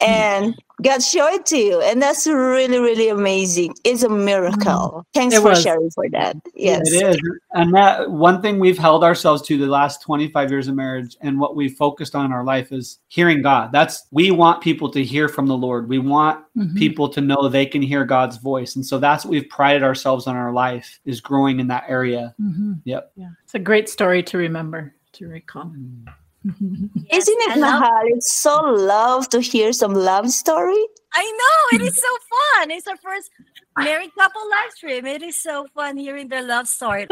And 0.00 0.54
God 0.82 1.02
showed 1.02 1.34
it 1.34 1.46
to 1.46 1.58
you. 1.58 1.80
And 1.82 2.00
that's 2.00 2.26
really, 2.26 2.78
really 2.78 3.08
amazing. 3.08 3.74
It's 3.84 4.02
a 4.02 4.08
miracle. 4.08 4.60
Mm. 4.60 5.04
Thanks 5.12 5.34
it 5.34 5.42
for 5.42 5.50
was. 5.50 5.62
sharing 5.62 5.90
for 5.90 6.08
that. 6.10 6.36
Yes. 6.54 6.90
It 6.90 7.16
is. 7.16 7.18
And 7.52 7.74
that 7.74 8.10
one 8.10 8.40
thing 8.40 8.58
we've 8.58 8.78
held 8.78 9.04
ourselves 9.04 9.42
to 9.42 9.58
the 9.58 9.66
last 9.66 10.02
25 10.02 10.50
years 10.50 10.68
of 10.68 10.74
marriage 10.74 11.16
and 11.20 11.38
what 11.38 11.54
we 11.54 11.68
focused 11.68 12.14
on 12.14 12.26
in 12.26 12.32
our 12.32 12.44
life 12.44 12.72
is 12.72 12.98
hearing 13.08 13.42
God. 13.42 13.72
That's 13.72 14.06
we 14.10 14.30
want 14.30 14.62
people 14.62 14.90
to 14.90 15.04
hear 15.04 15.28
from 15.28 15.46
the 15.46 15.56
Lord. 15.56 15.88
We 15.88 15.98
want 15.98 16.44
mm-hmm. 16.56 16.76
people 16.76 17.08
to 17.10 17.20
know 17.20 17.48
they 17.48 17.66
can 17.66 17.82
hear 17.82 18.04
God's 18.04 18.38
voice. 18.38 18.76
And 18.76 18.84
so 18.84 18.98
that's 18.98 19.24
what 19.24 19.32
we've 19.32 19.48
prided 19.48 19.82
ourselves 19.82 20.26
on 20.26 20.36
our 20.36 20.52
life 20.52 20.98
is 21.04 21.20
growing 21.20 21.60
in 21.60 21.66
that 21.68 21.84
area. 21.88 22.34
Mm-hmm. 22.40 22.74
Yep. 22.84 23.12
Yeah. 23.16 23.30
It's 23.44 23.54
a 23.54 23.58
great 23.58 23.88
story 23.88 24.22
to 24.24 24.38
remember, 24.38 24.94
to 25.12 25.28
recall. 25.28 25.64
Mm. 25.64 26.06
Yes, 26.44 26.54
Isn't 27.28 27.40
it, 27.52 27.58
Mahal? 27.58 28.02
It's 28.04 28.32
so 28.32 28.60
love 28.60 29.28
to 29.30 29.40
hear 29.40 29.72
some 29.72 29.94
love 29.94 30.30
story. 30.30 30.82
I 31.12 31.24
know 31.24 31.78
it 31.78 31.86
is 31.86 31.96
so 31.96 32.08
fun. 32.30 32.70
It's 32.70 32.86
our 32.86 32.96
first 32.96 33.30
married 33.78 34.14
couple 34.18 34.42
live 34.42 34.70
stream. 34.72 35.06
It 35.06 35.22
is 35.22 35.36
so 35.36 35.66
fun 35.74 35.96
hearing 35.96 36.28
their 36.28 36.42
love 36.42 36.68
story. 36.68 37.06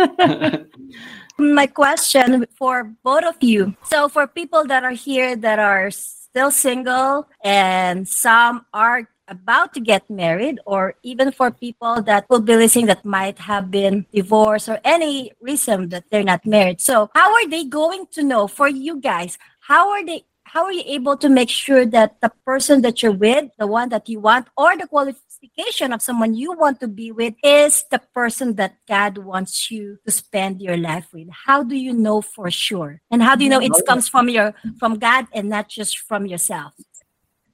My 1.38 1.66
question 1.66 2.46
for 2.56 2.94
both 3.02 3.24
of 3.24 3.42
you. 3.42 3.74
So, 3.84 4.08
for 4.08 4.26
people 4.26 4.64
that 4.66 4.84
are 4.84 4.92
here 4.92 5.36
that 5.36 5.58
are 5.58 5.90
still 5.90 6.50
single 6.50 7.28
and 7.42 8.06
some 8.06 8.66
are 8.72 9.08
about 9.28 9.74
to 9.74 9.80
get 9.80 10.08
married 10.10 10.58
or 10.66 10.94
even 11.02 11.30
for 11.32 11.50
people 11.50 12.02
that 12.02 12.26
will 12.28 12.40
be 12.40 12.56
listening 12.56 12.86
that 12.86 13.04
might 13.04 13.38
have 13.38 13.70
been 13.70 14.06
divorced 14.12 14.68
or 14.68 14.80
any 14.84 15.32
reason 15.40 15.88
that 15.90 16.04
they're 16.10 16.24
not 16.24 16.44
married. 16.46 16.80
So 16.80 17.10
how 17.14 17.32
are 17.34 17.48
they 17.48 17.64
going 17.64 18.06
to 18.12 18.22
know 18.22 18.48
for 18.48 18.68
you 18.68 19.00
guys? 19.00 19.38
How 19.60 19.90
are 19.90 20.04
they 20.04 20.24
how 20.48 20.64
are 20.64 20.72
you 20.72 20.82
able 20.86 21.16
to 21.16 21.28
make 21.28 21.50
sure 21.50 21.84
that 21.84 22.20
the 22.22 22.32
person 22.44 22.80
that 22.80 23.02
you're 23.02 23.12
with 23.12 23.50
the 23.58 23.66
one 23.66 23.90
that 23.90 24.08
you 24.08 24.18
want 24.18 24.48
or 24.56 24.76
the 24.76 24.86
qualification 24.86 25.92
of 25.92 26.00
someone 26.00 26.34
you 26.34 26.52
want 26.54 26.80
to 26.80 26.88
be 26.88 27.12
with 27.12 27.34
is 27.44 27.84
the 27.90 28.00
person 28.14 28.54
that 28.54 28.74
god 28.88 29.18
wants 29.18 29.70
you 29.70 29.98
to 30.06 30.10
spend 30.10 30.62
your 30.62 30.76
life 30.76 31.06
with? 31.12 31.28
How 31.30 31.62
do 31.62 31.76
you 31.76 31.92
know 31.92 32.22
for 32.22 32.50
sure? 32.50 33.00
And 33.10 33.22
how 33.22 33.36
do 33.36 33.44
you 33.44 33.50
know 33.50 33.60
it 33.60 33.72
comes 33.86 34.08
from 34.08 34.28
your 34.28 34.54
from 34.78 34.98
god 34.98 35.26
and 35.34 35.48
not 35.48 35.68
just 35.68 35.98
from 35.98 36.24
yourself 36.26 36.72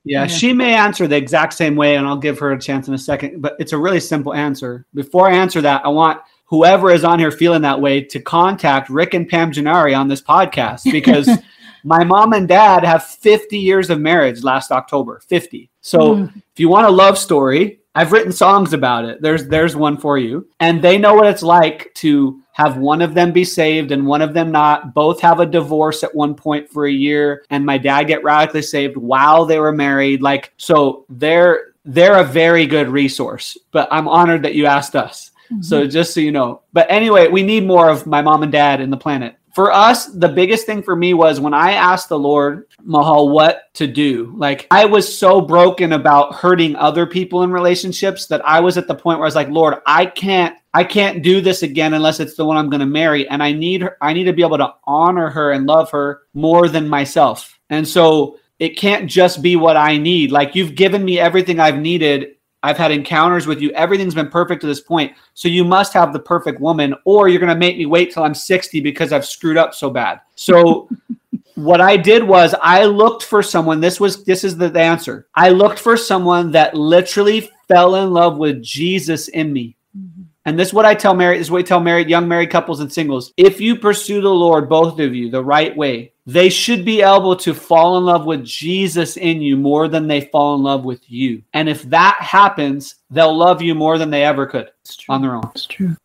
yeah, 0.05 0.27
she 0.27 0.53
may 0.53 0.75
answer 0.75 1.07
the 1.07 1.17
exact 1.17 1.55
same 1.55 1.77
way, 1.77 1.97
and 1.97 2.07
I'll 2.07 2.17
give 2.17 2.39
her 2.39 2.53
a 2.53 2.61
chance 2.61 2.89
in 2.89 2.95
a 2.95 2.99
second. 2.99 3.41
But 3.41 3.57
it's 3.59 3.73
a 3.73 3.79
really 3.79 4.01
simple 4.01 4.35
answer. 4.35 4.85
Before 4.95 5.31
I 5.31 5.35
answer 5.35 5.63
that, 5.63 5.85
I 5.85 5.89
want 5.89 6.21
whoever 6.45 6.91
is 6.91 7.05
on 7.05 7.19
here 7.19 7.31
feeling 7.31 7.63
that 7.63 7.81
way 7.81 8.03
to 8.03 8.21
contact 8.21 8.91
Rick 8.91 9.15
and 9.15 9.29
Pam 9.29 9.51
Gennari 9.51 9.99
on 9.99 10.09
this 10.09 10.21
podcast 10.21 10.91
because 10.93 11.29
my 11.85 12.05
mom 12.05 12.35
and 12.35 12.47
dad 12.47 12.85
have 12.85 13.05
50 13.05 13.59
years 13.59 13.89
of 13.89 13.99
marriage 13.99 14.43
last 14.45 14.71
October. 14.71 15.21
50. 15.27 15.71
So 15.81 16.17
mm. 16.17 16.37
if 16.37 16.61
you 16.61 16.69
want 16.69 16.87
a 16.87 16.91
love 16.91 17.17
story, 17.19 17.81
I've 17.95 18.13
written 18.13 18.33
songs 18.33 18.73
about 18.73 19.05
it. 19.05 19.23
There's 19.23 19.47
there's 19.47 19.75
one 19.75 19.97
for 19.97 20.19
you. 20.19 20.49
And 20.61 20.83
they 20.83 20.99
know 20.99 21.15
what 21.15 21.27
it's 21.27 21.43
like 21.43 21.93
to 21.95 22.43
have 22.55 22.77
one 22.77 23.03
of 23.03 23.15
them 23.15 23.33
be 23.33 23.45
saved 23.45 23.91
and 23.91 24.07
one 24.07 24.23
of 24.23 24.33
them 24.33 24.53
not. 24.53 24.95
Both 24.95 25.21
have 25.21 25.41
a 25.41 25.47
divorce 25.47 26.05
at 26.05 26.15
one 26.15 26.37
point 26.37 26.71
for 26.71 26.87
a 26.87 26.93
year 26.93 27.45
and 27.51 27.67
my 27.67 27.79
dad 27.79 28.05
get 28.05 28.23
radically 28.23 28.63
saved 28.63 28.97
while 28.97 29.45
they 29.45 29.59
were 29.59 29.73
married. 29.73 30.23
Like 30.23 30.53
so 30.57 31.05
they're 31.09 31.75
they're 31.85 32.21
a 32.21 32.25
very 32.25 32.65
good 32.67 32.89
resource. 32.89 33.59
But 33.73 33.89
I'm 33.91 34.07
honored 34.07 34.45
that 34.45 34.55
you 34.55 34.67
asked 34.67 34.95
us. 34.95 35.33
Mm-hmm. 35.47 35.63
So 35.63 35.87
just 35.89 36.15
so 36.15 36.21
you 36.21 36.31
know. 36.31 36.63
But 36.73 36.87
anyway, 36.89 37.27
we 37.27 37.43
need 37.43 37.67
more 37.67 37.91
of 37.91 38.07
my 38.07 38.23
mom 38.23 38.45
and 38.45 38.53
dad 38.53 38.81
in 38.81 38.89
the 38.89 38.97
planet 38.97 39.37
for 39.55 39.73
us, 39.73 40.07
the 40.07 40.29
biggest 40.29 40.67
thing 40.67 40.83
for 40.83 40.97
me 40.97 41.15
was 41.15 41.39
when 41.39 41.55
I 41.55 41.73
asked 41.75 42.09
the 42.09 42.19
Lord, 42.19 42.67
Mahal, 42.83 43.29
what 43.29 43.73
to 43.75 43.87
do. 43.87 44.35
Like, 44.37 44.67
I 44.73 44.85
was 44.85 45.17
so 45.17 45.41
broken 45.41 45.93
about 45.93 46.35
hurting 46.35 46.75
other 46.75 47.07
people 47.07 47.45
in 47.45 47.53
relationships 47.53 48.27
that 48.27 48.45
I 48.45 48.59
was 48.59 48.77
at 48.77 48.89
the 48.89 48.97
point 48.97 49.21
where 49.21 49.27
I 49.27 49.29
was 49.29 49.37
like, 49.37 49.49
Lord, 49.49 49.77
I 49.87 50.07
can't. 50.07 50.57
I 50.77 50.83
can't 50.83 51.23
do 51.23 51.41
this 51.41 51.63
again 51.63 51.95
unless 51.95 52.19
it's 52.19 52.35
the 52.35 52.45
one 52.45 52.57
I'm 52.57 52.69
going 52.69 52.81
to 52.81 52.87
marry 52.87 53.29
and 53.29 53.41
I 53.41 53.53
need 53.53 53.83
her 53.83 53.97
I 54.01 54.13
need 54.13 54.25
to 54.25 54.33
be 54.33 54.43
able 54.43 54.59
to 54.59 54.75
honor 54.83 55.31
her 55.31 55.53
and 55.53 55.67
love 55.67 55.93
her 55.93 56.23
more 56.35 56.69
than 56.69 56.89
myself. 56.89 57.61
And 57.71 57.87
so 57.87 58.41
it 58.59 58.77
can't 58.77 59.09
just 59.09 59.41
be 59.41 59.55
what 59.55 59.77
I 59.77 59.99
need. 59.99 60.33
Like 60.33 60.57
you've 60.57 60.75
given 60.75 61.05
me 61.05 61.21
everything 61.21 61.61
I've 61.61 61.79
needed 61.79 62.34
I've 62.65 62.79
had 62.79 62.91
encounters 62.91 63.47
with 63.47 63.61
you. 63.61 63.71
Everything's 63.73 64.15
been 64.15 64.31
perfect 64.31 64.63
to 64.63 64.67
this 64.67 64.81
point. 64.81 65.13
So 65.35 65.49
you 65.49 65.65
must 65.65 65.93
have 65.93 66.15
the 66.15 66.19
perfect 66.19 66.61
woman, 66.61 66.95
or 67.05 67.29
you're 67.29 67.39
going 67.39 67.53
to 67.53 67.59
make 67.59 67.77
me 67.77 67.85
wait 67.85 68.11
till 68.11 68.25
I'm 68.25 68.35
60 68.35 68.81
because 68.81 69.13
I've 69.13 69.27
screwed 69.27 69.59
up 69.59 69.75
so 69.75 69.91
bad. 69.91 70.23
So 70.35 70.89
what 71.57 71.83
I 71.83 71.99
did 71.99 72.25
was 72.25 72.55
I 72.63 72.87
looked 72.87 73.23
for 73.23 73.43
someone. 73.43 73.81
This 73.81 74.01
was 74.01 74.25
this 74.25 74.45
is 74.45 74.57
the, 74.57 74.73
answer. 74.81 75.27
I 75.35 75.51
looked 75.51 75.79
for 75.79 75.99
someone 75.99 76.53
that 76.53 76.75
literally 76.75 77.51
fell 77.69 77.97
in 77.97 78.15
love 78.15 78.39
with 78.39 78.63
Jesus 78.63 79.29
in 79.29 79.53
me. 79.53 79.77
Mm-hmm. 79.97 80.23
And 80.47 80.59
this 80.59 80.69
is 80.69 80.75
what 80.75 80.87
I 80.87 80.95
tell 80.95 81.15
married, 81.15 81.41
this 81.41 81.49
is 81.49 81.51
what 81.51 81.61
I 81.61 81.63
tell 81.65 81.81
married, 81.81 82.09
young 82.09 82.27
married 82.27 82.51
couples 82.51 82.81
and 82.81 82.91
singles. 82.91 83.35
If 83.37 83.61
you 83.61 83.77
pursue 83.77 84.23
the 84.23 84.31
Lord, 84.31 84.71
both 84.71 84.99
of 85.01 85.15
you, 85.15 85.31
the 85.31 85.45
right 85.45 85.77
way, 85.77 86.14
they 86.27 86.49
should 86.49 86.85
be 86.85 87.03
able 87.03 87.37
to 87.37 87.53
fall 87.53 87.99
in 87.99 88.05
love 88.05 88.25
with 88.25 88.45
Jesus 88.45 89.17
in 89.17 89.43
you 89.43 89.57
more 89.57 89.89
than 89.89 90.07
they 90.07 90.23
fall 90.23 90.55
in 90.55 90.63
love 90.63 90.85
with 90.85 91.11
you. 91.11 91.43
And 91.53 91.69
if 91.69 91.83
that 91.85 92.17
happens, 92.21 92.97
they'll 93.11 93.37
love 93.37 93.61
you 93.61 93.75
more 93.75 93.99
than 93.99 94.11
they 94.11 94.25
ever 94.25 94.47
could 94.47 94.71
on 95.09 95.21
their 95.21 95.35
own. 95.35 95.51
It's 95.55 95.67
true. 95.67 95.97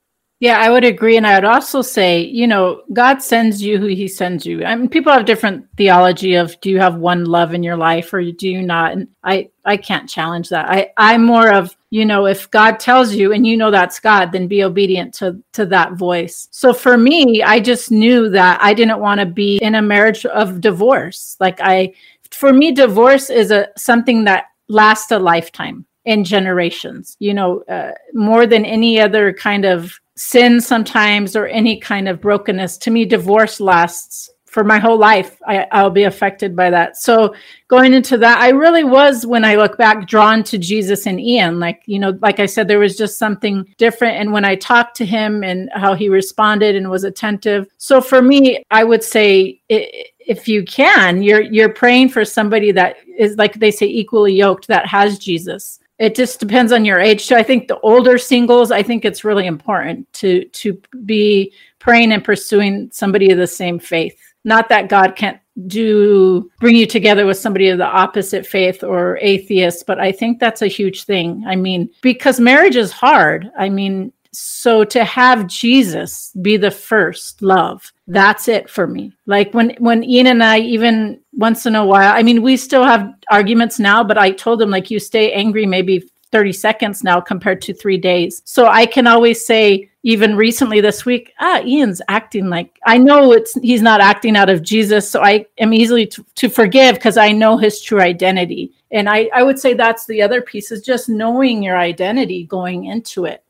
Yeah, 0.41 0.59
I 0.59 0.69
would 0.69 0.85
agree. 0.85 1.17
And 1.17 1.27
I 1.27 1.35
would 1.35 1.43
also 1.43 1.81
say, 1.81 2.21
you 2.21 2.47
know, 2.47 2.83
God 2.93 3.21
sends 3.21 3.61
you 3.61 3.77
who 3.77 3.87
he 3.87 4.07
sends 4.07 4.45
you. 4.45 4.63
I 4.63 4.73
mean, 4.75 4.87
people 4.87 5.11
have 5.11 5.25
different 5.25 5.65
theology 5.75 6.35
of 6.35 6.59
do 6.61 6.69
you 6.69 6.79
have 6.79 6.95
one 6.95 7.25
love 7.25 7.53
in 7.53 7.61
your 7.61 7.75
life 7.75 8.13
or 8.13 8.21
do 8.21 8.47
you 8.47 8.61
not? 8.61 8.93
And 8.93 9.09
I, 9.21 9.49
I 9.65 9.75
can't 9.75 10.09
challenge 10.09 10.47
that. 10.49 10.69
I, 10.69 10.91
I'm 10.95 11.25
more 11.25 11.51
of, 11.51 11.75
you 11.91 12.05
know, 12.05 12.27
if 12.27 12.49
God 12.51 12.79
tells 12.79 13.13
you 13.13 13.33
and 13.33 13.45
you 13.47 13.57
know 13.57 13.71
that's 13.71 13.99
God, 13.99 14.31
then 14.31 14.47
be 14.47 14.63
obedient 14.63 15.13
to, 15.15 15.41
to 15.53 15.65
that 15.67 15.93
voice. 15.93 16.47
So 16.51 16.73
for 16.73 16.97
me, 16.97 17.41
I 17.41 17.59
just 17.59 17.91
knew 17.91 18.29
that 18.29 18.59
I 18.61 18.73
didn't 18.73 18.99
want 18.99 19.19
to 19.19 19.25
be 19.25 19.57
in 19.57 19.75
a 19.75 19.81
marriage 19.81 20.25
of 20.25 20.61
divorce. 20.61 21.35
Like 21.39 21.59
I, 21.61 21.93
for 22.31 22.53
me, 22.53 22.71
divorce 22.71 23.29
is 23.29 23.51
a 23.51 23.69
something 23.75 24.23
that 24.25 24.45
lasts 24.67 25.11
a 25.11 25.17
lifetime 25.19 25.85
in 26.05 26.23
generations 26.23 27.17
you 27.19 27.33
know 27.33 27.61
uh, 27.63 27.91
more 28.13 28.47
than 28.47 28.65
any 28.65 28.99
other 28.99 29.33
kind 29.33 29.65
of 29.65 29.99
sin 30.15 30.61
sometimes 30.61 31.35
or 31.35 31.45
any 31.47 31.77
kind 31.77 32.07
of 32.07 32.21
brokenness 32.21 32.77
to 32.77 32.89
me 32.89 33.05
divorce 33.05 33.59
lasts 33.59 34.29
for 34.49 34.63
my 34.63 34.79
whole 34.79 34.97
life 34.97 35.37
I, 35.47 35.67
i'll 35.71 35.89
be 35.91 36.03
affected 36.03 36.55
by 36.55 36.69
that. 36.71 36.97
So 36.97 37.35
going 37.67 37.93
into 37.93 38.17
that 38.17 38.39
i 38.39 38.49
really 38.49 38.83
was 38.83 39.25
when 39.25 39.45
i 39.45 39.55
look 39.55 39.77
back 39.77 40.07
drawn 40.07 40.43
to 40.43 40.57
jesus 40.57 41.05
and 41.05 41.19
ian. 41.19 41.59
Like 41.59 41.83
you 41.85 41.99
know 41.99 42.17
like 42.21 42.39
i 42.39 42.45
said 42.45 42.67
there 42.67 42.79
was 42.79 42.97
just 42.97 43.17
something 43.17 43.65
different. 43.77 44.17
And 44.17 44.33
when 44.33 44.45
i 44.45 44.55
talked 44.55 44.95
to 44.97 45.05
him 45.05 45.43
and 45.43 45.69
how 45.73 45.93
he 45.93 46.09
responded 46.09 46.75
and 46.75 46.89
was 46.89 47.03
attentive 47.03 47.67
so 47.77 48.01
for 48.01 48.21
me 48.21 48.63
i 48.71 48.83
would 48.83 49.03
say 49.03 49.61
if 49.69 50.47
you 50.47 50.63
can 50.63 51.21
you're 51.21 51.41
you're 51.41 51.73
praying 51.73 52.09
for 52.09 52.25
somebody 52.25 52.71
that 52.71 52.97
is 53.17 53.37
like 53.37 53.53
they 53.55 53.71
say 53.71 53.85
equally 53.85 54.33
yoked 54.33 54.67
that 54.67 54.85
has 54.85 55.19
jesus. 55.19 55.79
It 55.99 56.15
just 56.15 56.39
depends 56.39 56.71
on 56.71 56.85
your 56.85 56.99
age. 56.99 57.25
So 57.25 57.35
i 57.35 57.43
think 57.43 57.67
the 57.67 57.79
older 57.81 58.17
singles 58.17 58.71
i 58.71 58.81
think 58.81 59.05
it's 59.05 59.23
really 59.23 59.45
important 59.45 60.11
to 60.13 60.45
to 60.45 60.81
be 61.05 61.53
praying 61.79 62.11
and 62.11 62.23
pursuing 62.23 62.89
somebody 62.91 63.31
of 63.31 63.37
the 63.37 63.47
same 63.47 63.79
faith 63.79 64.28
not 64.43 64.69
that 64.69 64.89
god 64.89 65.15
can't 65.15 65.39
do 65.67 66.49
bring 66.59 66.75
you 66.75 66.85
together 66.85 67.25
with 67.25 67.37
somebody 67.37 67.67
of 67.69 67.77
the 67.77 67.85
opposite 67.85 68.45
faith 68.45 68.83
or 68.83 69.17
atheist 69.21 69.85
but 69.85 69.99
i 69.99 70.11
think 70.11 70.39
that's 70.39 70.61
a 70.61 70.67
huge 70.67 71.03
thing. 71.03 71.43
I 71.47 71.55
mean 71.55 71.89
because 72.01 72.39
marriage 72.39 72.75
is 72.75 72.91
hard. 72.91 73.51
I 73.57 73.69
mean 73.69 74.13
so 74.31 74.83
to 74.83 75.03
have 75.03 75.47
jesus 75.47 76.31
be 76.41 76.55
the 76.55 76.71
first 76.71 77.41
love 77.41 77.91
that's 78.07 78.47
it 78.47 78.69
for 78.69 78.85
me. 78.87 79.11
Like 79.25 79.53
when 79.53 79.75
when 79.79 80.03
ian 80.03 80.27
and 80.27 80.43
i 80.43 80.59
even 80.59 81.19
once 81.33 81.65
in 81.65 81.75
a 81.75 81.85
while 81.85 82.15
i 82.15 82.23
mean 82.23 82.41
we 82.41 82.55
still 82.55 82.83
have 82.83 83.11
arguments 83.31 83.79
now 83.79 84.03
but 84.03 84.17
i 84.17 84.31
told 84.31 84.61
him 84.61 84.69
like 84.69 84.91
you 84.91 84.99
stay 84.99 85.31
angry 85.33 85.65
maybe 85.65 86.03
30 86.31 86.53
seconds 86.53 87.03
now 87.03 87.19
compared 87.19 87.61
to 87.61 87.73
three 87.73 87.97
days. 87.97 88.41
So 88.45 88.67
i 88.67 88.85
can 88.85 89.07
always 89.07 89.45
say 89.45 89.89
even 90.03 90.35
recently 90.35 90.79
this 90.79 91.05
week 91.05 91.33
ah 91.39 91.61
ian's 91.61 92.01
acting 92.07 92.49
like 92.49 92.79
i 92.85 92.97
know 92.97 93.33
it's 93.33 93.53
he's 93.61 93.81
not 93.81 93.99
acting 93.99 94.37
out 94.37 94.49
of 94.49 94.63
jesus 94.63 95.09
so 95.09 95.21
i 95.21 95.45
am 95.57 95.73
easily 95.73 96.05
to, 96.07 96.25
to 96.35 96.47
forgive 96.47 96.95
because 96.95 97.17
i 97.17 97.31
know 97.31 97.57
his 97.57 97.81
true 97.81 98.01
identity. 98.01 98.71
And 98.91 99.07
I, 99.07 99.29
I 99.35 99.43
would 99.43 99.59
say 99.59 99.73
that's 99.73 100.07
the 100.07 100.21
other 100.21 100.41
piece 100.41 100.71
is 100.71 100.81
just 100.81 101.09
knowing 101.09 101.61
your 101.61 101.77
identity 101.77 102.45
going 102.45 102.85
into 102.85 103.25
it 103.25 103.43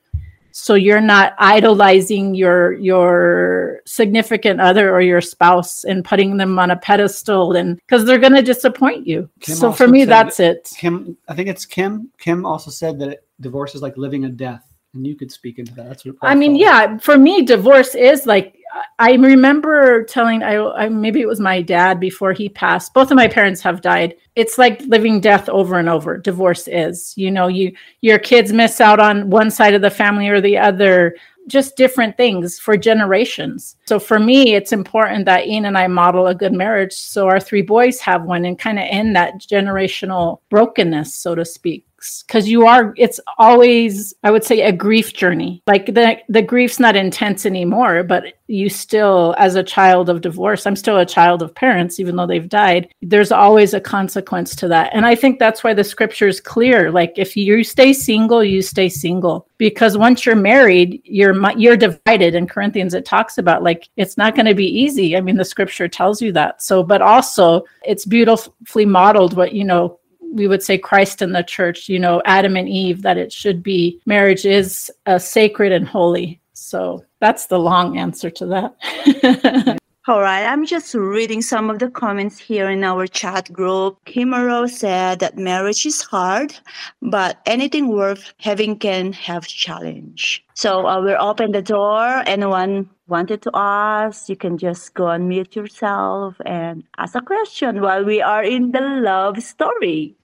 so 0.52 0.74
you're 0.74 1.02
not 1.02 1.34
idolizing 1.38 2.36
your 2.36 2.74
your 2.74 3.82
significant 3.86 4.60
other 4.60 4.92
or 4.94 5.02
your 5.02 5.22
spouse 5.22 5.84
and 5.84 6.04
putting 6.04 6.38
them 6.38 6.60
on 6.60 6.72
a 6.72 6.78
pedestal 6.78 7.56
and 7.56 7.78
because 7.78 8.06
they're 8.06 8.20
going 8.20 8.34
to 8.34 8.42
disappoint 8.42 9.08
you. 9.08 9.30
Kim 9.40 9.56
so 9.56 9.72
for 9.72 9.88
me 9.88 10.06
that's 10.06 10.40
it. 10.40 10.72
Kim 10.78 11.18
i 11.28 11.34
think 11.34 11.50
it's 11.50 11.66
kim. 11.66 12.10
Kim 12.18 12.46
also 12.46 12.72
said 12.72 13.00
that 13.00 13.24
divorce 13.42 13.76
is 13.76 13.82
like 13.82 13.98
living 13.98 14.26
a 14.26 14.30
death 14.30 14.66
and 14.94 15.06
you 15.06 15.16
could 15.16 15.32
speak 15.32 15.60
into 15.60 15.74
that. 15.76 15.88
That's 15.88 16.06
what 16.06 16.16
i 16.24 16.36
mean 16.36 16.56
yeah 16.56 16.98
for 16.98 17.18
me 17.18 17.44
divorce 17.44 17.96
is 17.96 18.26
like 18.26 18.56
I 19.00 19.14
remember 19.14 20.04
telling 20.04 20.44
I, 20.44 20.58
I, 20.58 20.90
maybe 20.90 21.22
it 21.22 21.28
was 21.28 21.40
my 21.40 21.62
dad 21.62 22.00
before 22.00 22.34
he 22.34 22.50
passed. 22.50 22.94
Both 22.94 23.12
of 23.12 23.18
my 23.18 23.28
parents 23.28 23.62
have 23.62 23.82
died. 23.82 24.16
It's 24.36 24.58
like 24.58 24.82
living 24.82 25.20
death 25.20 25.50
over 25.50 25.80
and 25.80 25.90
over. 25.90 26.18
Divorce 26.18 26.68
is. 26.68 27.14
You 27.18 27.32
know, 27.32 27.48
you 27.48 27.74
your 28.02 28.20
kids 28.20 28.54
miss 28.54 28.80
out 28.80 29.00
on 29.00 29.30
one 29.30 29.52
side 29.52 29.74
of 29.74 29.82
the 29.82 29.90
family 29.90 30.28
or 30.28 30.42
the 30.42 30.58
other. 30.58 31.16
Just 31.48 31.78
different 31.78 32.16
things 32.16 32.60
for 32.60 32.78
generations. 32.78 33.76
So 33.88 33.98
for 33.98 34.20
me, 34.20 34.54
it's 34.54 34.72
important 34.72 35.26
that 35.26 35.48
Ian 35.48 35.66
and 35.66 35.78
I 35.78 35.88
model 35.88 36.28
a 36.28 36.36
good 36.36 36.54
marriage, 36.54 36.94
so 36.94 37.26
our 37.26 37.40
three 37.40 37.64
boys 37.64 38.00
have 38.02 38.24
one, 38.24 38.46
and 38.46 38.60
kind 38.60 38.78
of 38.78 38.86
end 38.88 39.16
that 39.16 39.40
generational 39.40 40.42
brokenness, 40.50 41.16
so 41.16 41.34
to 41.34 41.44
speak 41.44 41.86
because 42.26 42.48
you 42.48 42.66
are 42.66 42.94
it's 42.98 43.20
always 43.38 44.14
i 44.24 44.32
would 44.32 44.44
say 44.44 44.62
a 44.62 44.72
grief 44.72 45.14
journey. 45.14 45.62
Like 45.68 45.88
the 45.88 46.18
the 46.30 46.42
grief's 46.42 46.80
not 46.80 46.96
intense 46.96 47.46
anymore 47.46 48.04
but 48.04 48.24
you 48.48 48.70
still 48.70 49.36
as 49.38 49.56
a 49.56 49.64
child 49.64 50.10
of 50.10 50.22
divorce 50.22 50.66
i'm 50.66 50.76
still 50.76 50.98
a 50.98 51.06
child 51.06 51.42
of 51.42 51.54
parents 51.54 52.00
even 52.00 52.16
though 52.16 52.26
they've 52.26 52.50
died 52.50 52.90
there's 53.02 53.32
always 53.32 53.74
a 53.74 53.82
consequence 53.82 54.56
to 54.56 54.68
that. 54.68 54.92
And 54.94 55.06
i 55.06 55.16
think 55.16 55.40
that's 55.40 55.64
why 55.64 55.74
the 55.74 55.84
scripture 55.84 56.28
is 56.28 56.42
clear. 56.42 56.92
Like 56.92 57.14
if 57.18 57.36
you 57.38 57.64
stay 57.64 57.94
single 57.94 58.44
you 58.44 58.62
stay 58.62 58.90
single. 58.90 59.48
Because 59.58 59.98
once 59.98 60.26
you're 60.26 60.36
married 60.36 61.02
you're 61.04 61.36
you're 61.58 61.78
divided. 61.78 62.36
In 62.36 62.48
corinthians 62.48 62.94
it 62.94 63.06
talks 63.06 63.38
about 63.38 63.64
like 63.64 63.90
it's 63.98 64.18
not 64.18 64.36
going 64.36 64.46
to 64.46 64.56
be 64.56 64.68
easy. 64.68 65.18
I 65.18 65.22
mean 65.22 65.38
the 65.38 65.46
scripture 65.46 65.88
tells 65.88 66.22
you 66.22 66.32
that. 66.34 66.62
So 66.62 66.84
but 66.84 67.02
also 67.02 67.66
it's 67.86 68.06
beautifully 68.06 68.86
modeled 68.86 69.36
what 69.36 69.54
you 69.54 69.64
know 69.64 69.99
we 70.34 70.48
would 70.48 70.64
say 70.64 70.78
Christ 70.78 71.22
and 71.22 71.36
the 71.36 71.44
church, 71.44 71.90
you 71.90 72.00
know, 72.00 72.22
Adam 72.26 72.56
and 72.56 72.70
Eve, 72.70 73.02
that 73.02 73.18
it 73.18 73.32
should 73.32 73.64
be 73.64 74.00
marriage 74.06 74.46
is 74.46 74.92
uh, 75.06 75.20
sacred 75.20 75.72
and 75.72 75.88
holy. 75.88 76.40
So 76.54 77.04
that's 77.20 77.48
the 77.48 77.60
long 77.60 77.98
answer 77.98 78.30
to 78.30 78.46
that. 78.48 79.80
All 80.10 80.22
right, 80.22 80.44
I'm 80.44 80.66
just 80.66 80.96
reading 80.96 81.42
some 81.42 81.70
of 81.70 81.78
the 81.78 81.88
comments 81.88 82.40
here 82.40 82.68
in 82.68 82.84
our 82.84 83.06
chat 83.06 83.54
group. 83.54 84.04
Kimaro 84.06 84.68
said 84.68 85.20
that 85.20 85.38
marriage 85.38 85.86
is 85.86 86.02
hard, 86.02 86.56
but 87.00 87.40
anything 87.46 87.90
worth 87.90 88.34
having 88.40 88.80
can 88.80 89.14
have 89.14 89.46
challenge. 89.46 90.44
So 90.56 90.88
uh, 90.88 91.00
we're 91.02 91.20
open 91.20 91.52
the 91.52 91.62
door. 91.62 92.24
Anyone 92.26 92.90
wanted 93.08 93.44
to 93.44 93.52
ask, 93.54 94.30
you 94.30 94.36
can 94.36 94.58
just 94.58 94.96
go 94.96 95.10
and 95.10 95.30
mute 95.30 95.56
yourself 95.56 96.36
and 96.44 96.84
ask 96.98 97.14
a 97.14 97.22
question 97.22 97.80
while 97.80 98.04
we 98.04 98.20
are 98.20 98.44
in 98.44 98.72
the 98.72 98.82
love 98.82 99.44
story. 99.44 100.16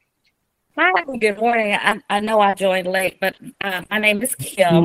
Hi, 0.78 0.92
good 1.20 1.40
morning. 1.40 1.74
I, 1.74 2.02
I 2.10 2.20
know 2.20 2.40
I 2.40 2.54
joined 2.54 2.88
late, 2.88 3.18
but 3.22 3.36
uh, 3.62 3.84
my 3.90 3.98
name 3.98 4.22
is 4.22 4.36
Kim, 4.36 4.84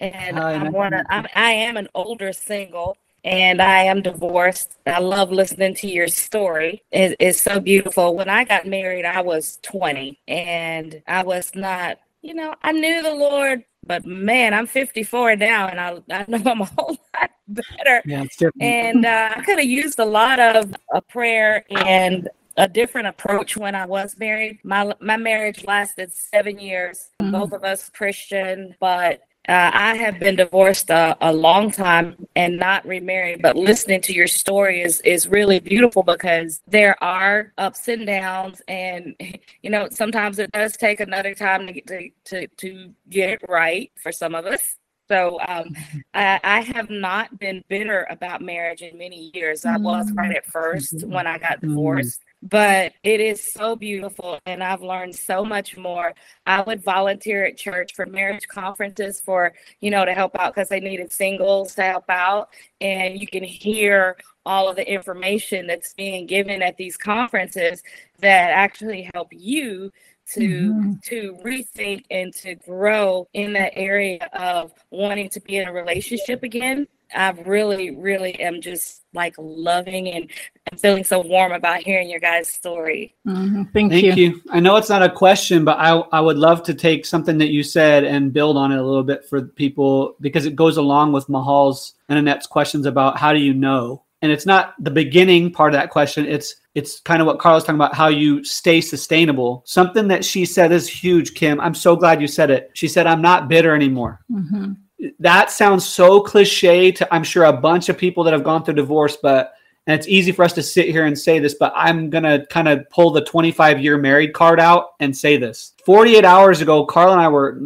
yeah. 0.00 0.08
and 0.08 0.38
Hi, 0.38 0.54
I'm 0.54 0.72
one 0.72 0.92
of, 0.92 1.06
I'm, 1.08 1.26
I 1.34 1.52
am 1.52 1.76
an 1.76 1.88
older 1.94 2.32
single, 2.32 2.96
and 3.24 3.62
I 3.62 3.84
am 3.84 4.02
divorced. 4.02 4.78
I 4.86 4.98
love 4.98 5.30
listening 5.30 5.74
to 5.76 5.88
your 5.88 6.08
story. 6.08 6.82
It, 6.90 7.16
it's 7.20 7.40
so 7.40 7.60
beautiful. 7.60 8.16
When 8.16 8.28
I 8.28 8.44
got 8.44 8.66
married, 8.66 9.04
I 9.04 9.20
was 9.20 9.58
20, 9.62 10.18
and 10.26 11.02
I 11.06 11.22
was 11.22 11.52
not 11.54 11.98
you 12.22 12.34
know, 12.34 12.54
I 12.62 12.72
knew 12.72 13.02
the 13.02 13.14
Lord, 13.14 13.64
but 13.86 14.04
man, 14.04 14.52
I'm 14.52 14.66
54 14.66 15.36
now, 15.36 15.68
and 15.68 15.80
I, 15.80 16.02
I 16.10 16.24
know 16.28 16.42
I'm 16.44 16.60
a 16.60 16.64
whole 16.76 16.98
lot 17.14 17.30
better. 17.48 18.02
Yeah. 18.04 18.24
And 18.60 19.06
uh, 19.06 19.34
I 19.36 19.40
could 19.42 19.58
have 19.58 19.68
used 19.68 19.98
a 19.98 20.04
lot 20.04 20.40
of 20.40 20.74
a 20.92 21.00
prayer 21.00 21.64
and 21.70 22.28
a 22.58 22.68
different 22.68 23.06
approach 23.06 23.56
when 23.56 23.74
I 23.74 23.86
was 23.86 24.16
married. 24.18 24.58
My 24.64 24.92
my 25.00 25.16
marriage 25.16 25.64
lasted 25.64 26.12
seven 26.12 26.58
years. 26.58 27.10
Mm-hmm. 27.22 27.32
Both 27.32 27.52
of 27.52 27.64
us 27.64 27.88
Christian, 27.88 28.74
but 28.80 29.20
uh, 29.48 29.70
I 29.72 29.94
have 29.94 30.18
been 30.18 30.36
divorced 30.36 30.90
a, 30.90 31.16
a, 31.22 31.32
long 31.32 31.70
time 31.70 32.26
and 32.36 32.58
not 32.58 32.86
remarried, 32.86 33.40
but 33.40 33.56
listening 33.56 34.02
to 34.02 34.12
your 34.12 34.26
story 34.26 34.82
is 34.82 35.00
is 35.02 35.26
really 35.26 35.58
beautiful 35.58 36.02
because 36.02 36.60
there 36.66 37.02
are 37.02 37.54
ups 37.56 37.88
and 37.88 38.06
downs, 38.06 38.60
and 38.68 39.14
you 39.62 39.70
know 39.70 39.88
sometimes 39.90 40.38
it 40.38 40.52
does 40.52 40.76
take 40.76 41.00
another 41.00 41.34
time 41.34 41.66
to 41.66 41.72
get 41.72 41.86
to 41.86 42.10
to, 42.24 42.46
to 42.58 42.92
get 43.08 43.30
it 43.30 43.40
right 43.48 43.90
for 43.96 44.12
some 44.12 44.34
of 44.34 44.44
us. 44.44 44.76
So 45.08 45.40
um, 45.48 45.74
I, 46.12 46.38
I, 46.44 46.60
have 46.60 46.90
not 46.90 47.38
been 47.38 47.64
bitter 47.68 48.06
about 48.10 48.42
marriage 48.42 48.82
in 48.82 48.98
many 48.98 49.30
years. 49.32 49.64
I 49.64 49.78
was 49.78 50.12
right 50.12 50.36
at 50.36 50.46
1st 50.46 50.96
mm-hmm. 50.96 51.14
when 51.14 51.26
I 51.26 51.38
got 51.38 51.62
mm-hmm. 51.62 51.68
divorced 51.68 52.20
but 52.42 52.92
it 53.02 53.20
is 53.20 53.52
so 53.52 53.74
beautiful 53.74 54.38
and 54.46 54.62
I've 54.62 54.82
learned 54.82 55.14
so 55.14 55.44
much 55.44 55.76
more. 55.76 56.14
I 56.46 56.62
would 56.62 56.82
volunteer 56.84 57.44
at 57.44 57.56
church 57.56 57.92
for 57.94 58.06
marriage 58.06 58.46
conferences 58.46 59.20
for, 59.20 59.54
you 59.80 59.90
know, 59.90 60.04
to 60.04 60.12
help 60.12 60.38
out 60.38 60.54
because 60.54 60.68
they 60.68 60.80
needed 60.80 61.12
singles 61.12 61.74
to 61.74 61.82
help 61.82 62.08
out. 62.08 62.50
And 62.80 63.20
you 63.20 63.26
can 63.26 63.42
hear 63.42 64.16
all 64.46 64.68
of 64.68 64.76
the 64.76 64.90
information 64.90 65.66
that's 65.66 65.94
being 65.94 66.26
given 66.26 66.62
at 66.62 66.76
these 66.76 66.96
conferences 66.96 67.82
that 68.20 68.50
actually 68.50 69.10
help 69.14 69.28
you 69.32 69.90
to 70.32 70.40
mm-hmm. 70.40 70.92
to 71.04 71.38
rethink 71.44 72.04
and 72.10 72.34
to 72.34 72.54
grow 72.54 73.26
in 73.32 73.54
that 73.54 73.72
area 73.74 74.28
of 74.34 74.72
wanting 74.90 75.28
to 75.30 75.40
be 75.40 75.56
in 75.56 75.66
a 75.66 75.72
relationship 75.72 76.42
again 76.42 76.86
I 77.14 77.30
really, 77.30 77.90
really 77.96 78.38
am 78.40 78.60
just 78.60 79.02
like 79.14 79.34
loving 79.38 80.08
and 80.08 80.30
I'm 80.70 80.78
feeling 80.78 81.04
so 81.04 81.20
warm 81.20 81.52
about 81.52 81.80
hearing 81.80 82.10
your 82.10 82.20
guys' 82.20 82.48
story. 82.48 83.14
Mm-hmm. 83.26 83.64
Thank, 83.72 83.92
Thank 83.92 84.04
you. 84.04 84.12
you. 84.12 84.42
I 84.50 84.60
know 84.60 84.76
it's 84.76 84.90
not 84.90 85.02
a 85.02 85.10
question, 85.10 85.64
but 85.64 85.78
I, 85.78 85.96
I 86.12 86.20
would 86.20 86.36
love 86.36 86.62
to 86.64 86.74
take 86.74 87.06
something 87.06 87.38
that 87.38 87.48
you 87.48 87.62
said 87.62 88.04
and 88.04 88.32
build 88.32 88.56
on 88.56 88.72
it 88.72 88.78
a 88.78 88.82
little 88.82 89.02
bit 89.02 89.24
for 89.24 89.42
people 89.42 90.16
because 90.20 90.44
it 90.44 90.56
goes 90.56 90.76
along 90.76 91.12
with 91.12 91.28
Mahal's 91.28 91.94
and 92.08 92.18
Annette's 92.18 92.46
questions 92.46 92.84
about 92.84 93.18
how 93.18 93.32
do 93.32 93.38
you 93.38 93.54
know? 93.54 94.02
And 94.20 94.32
it's 94.32 94.46
not 94.46 94.74
the 94.82 94.90
beginning 94.90 95.52
part 95.52 95.72
of 95.72 95.80
that 95.80 95.90
question. 95.90 96.26
It's 96.26 96.56
it's 96.74 97.00
kind 97.00 97.22
of 97.22 97.26
what 97.26 97.38
Carla's 97.38 97.64
talking 97.64 97.76
about, 97.76 97.94
how 97.94 98.08
you 98.08 98.42
stay 98.44 98.80
sustainable. 98.80 99.62
Something 99.64 100.08
that 100.08 100.24
she 100.24 100.44
said 100.44 100.72
is 100.72 100.88
huge, 100.88 101.34
Kim. 101.34 101.60
I'm 101.60 101.74
so 101.74 101.96
glad 101.96 102.20
you 102.20 102.26
said 102.26 102.50
it. 102.50 102.70
She 102.74 102.88
said, 102.88 103.06
I'm 103.06 103.22
not 103.22 103.48
bitter 103.48 103.74
anymore. 103.74 104.20
Mm-hmm 104.30 104.72
that 105.18 105.50
sounds 105.50 105.86
so 105.86 106.20
cliche 106.20 106.90
to 106.92 107.14
I'm 107.14 107.24
sure 107.24 107.44
a 107.44 107.52
bunch 107.52 107.88
of 107.88 107.98
people 107.98 108.24
that 108.24 108.32
have 108.32 108.44
gone 108.44 108.64
through 108.64 108.74
divorce, 108.74 109.16
but 109.22 109.52
and 109.86 109.98
it's 109.98 110.08
easy 110.08 110.32
for 110.32 110.44
us 110.44 110.52
to 110.52 110.62
sit 110.62 110.88
here 110.88 111.06
and 111.06 111.18
say 111.18 111.38
this, 111.38 111.54
but 111.54 111.72
I'm 111.74 112.10
gonna 112.10 112.44
kind 112.46 112.68
of 112.68 112.88
pull 112.90 113.10
the 113.10 113.24
25 113.24 113.80
year 113.80 113.96
married 113.96 114.34
card 114.34 114.60
out 114.60 114.90
and 115.00 115.16
say 115.16 115.36
this. 115.36 115.74
48 115.84 116.24
hours 116.24 116.60
ago, 116.60 116.84
Carl 116.84 117.12
and 117.12 117.20
I 117.20 117.28
were 117.28 117.60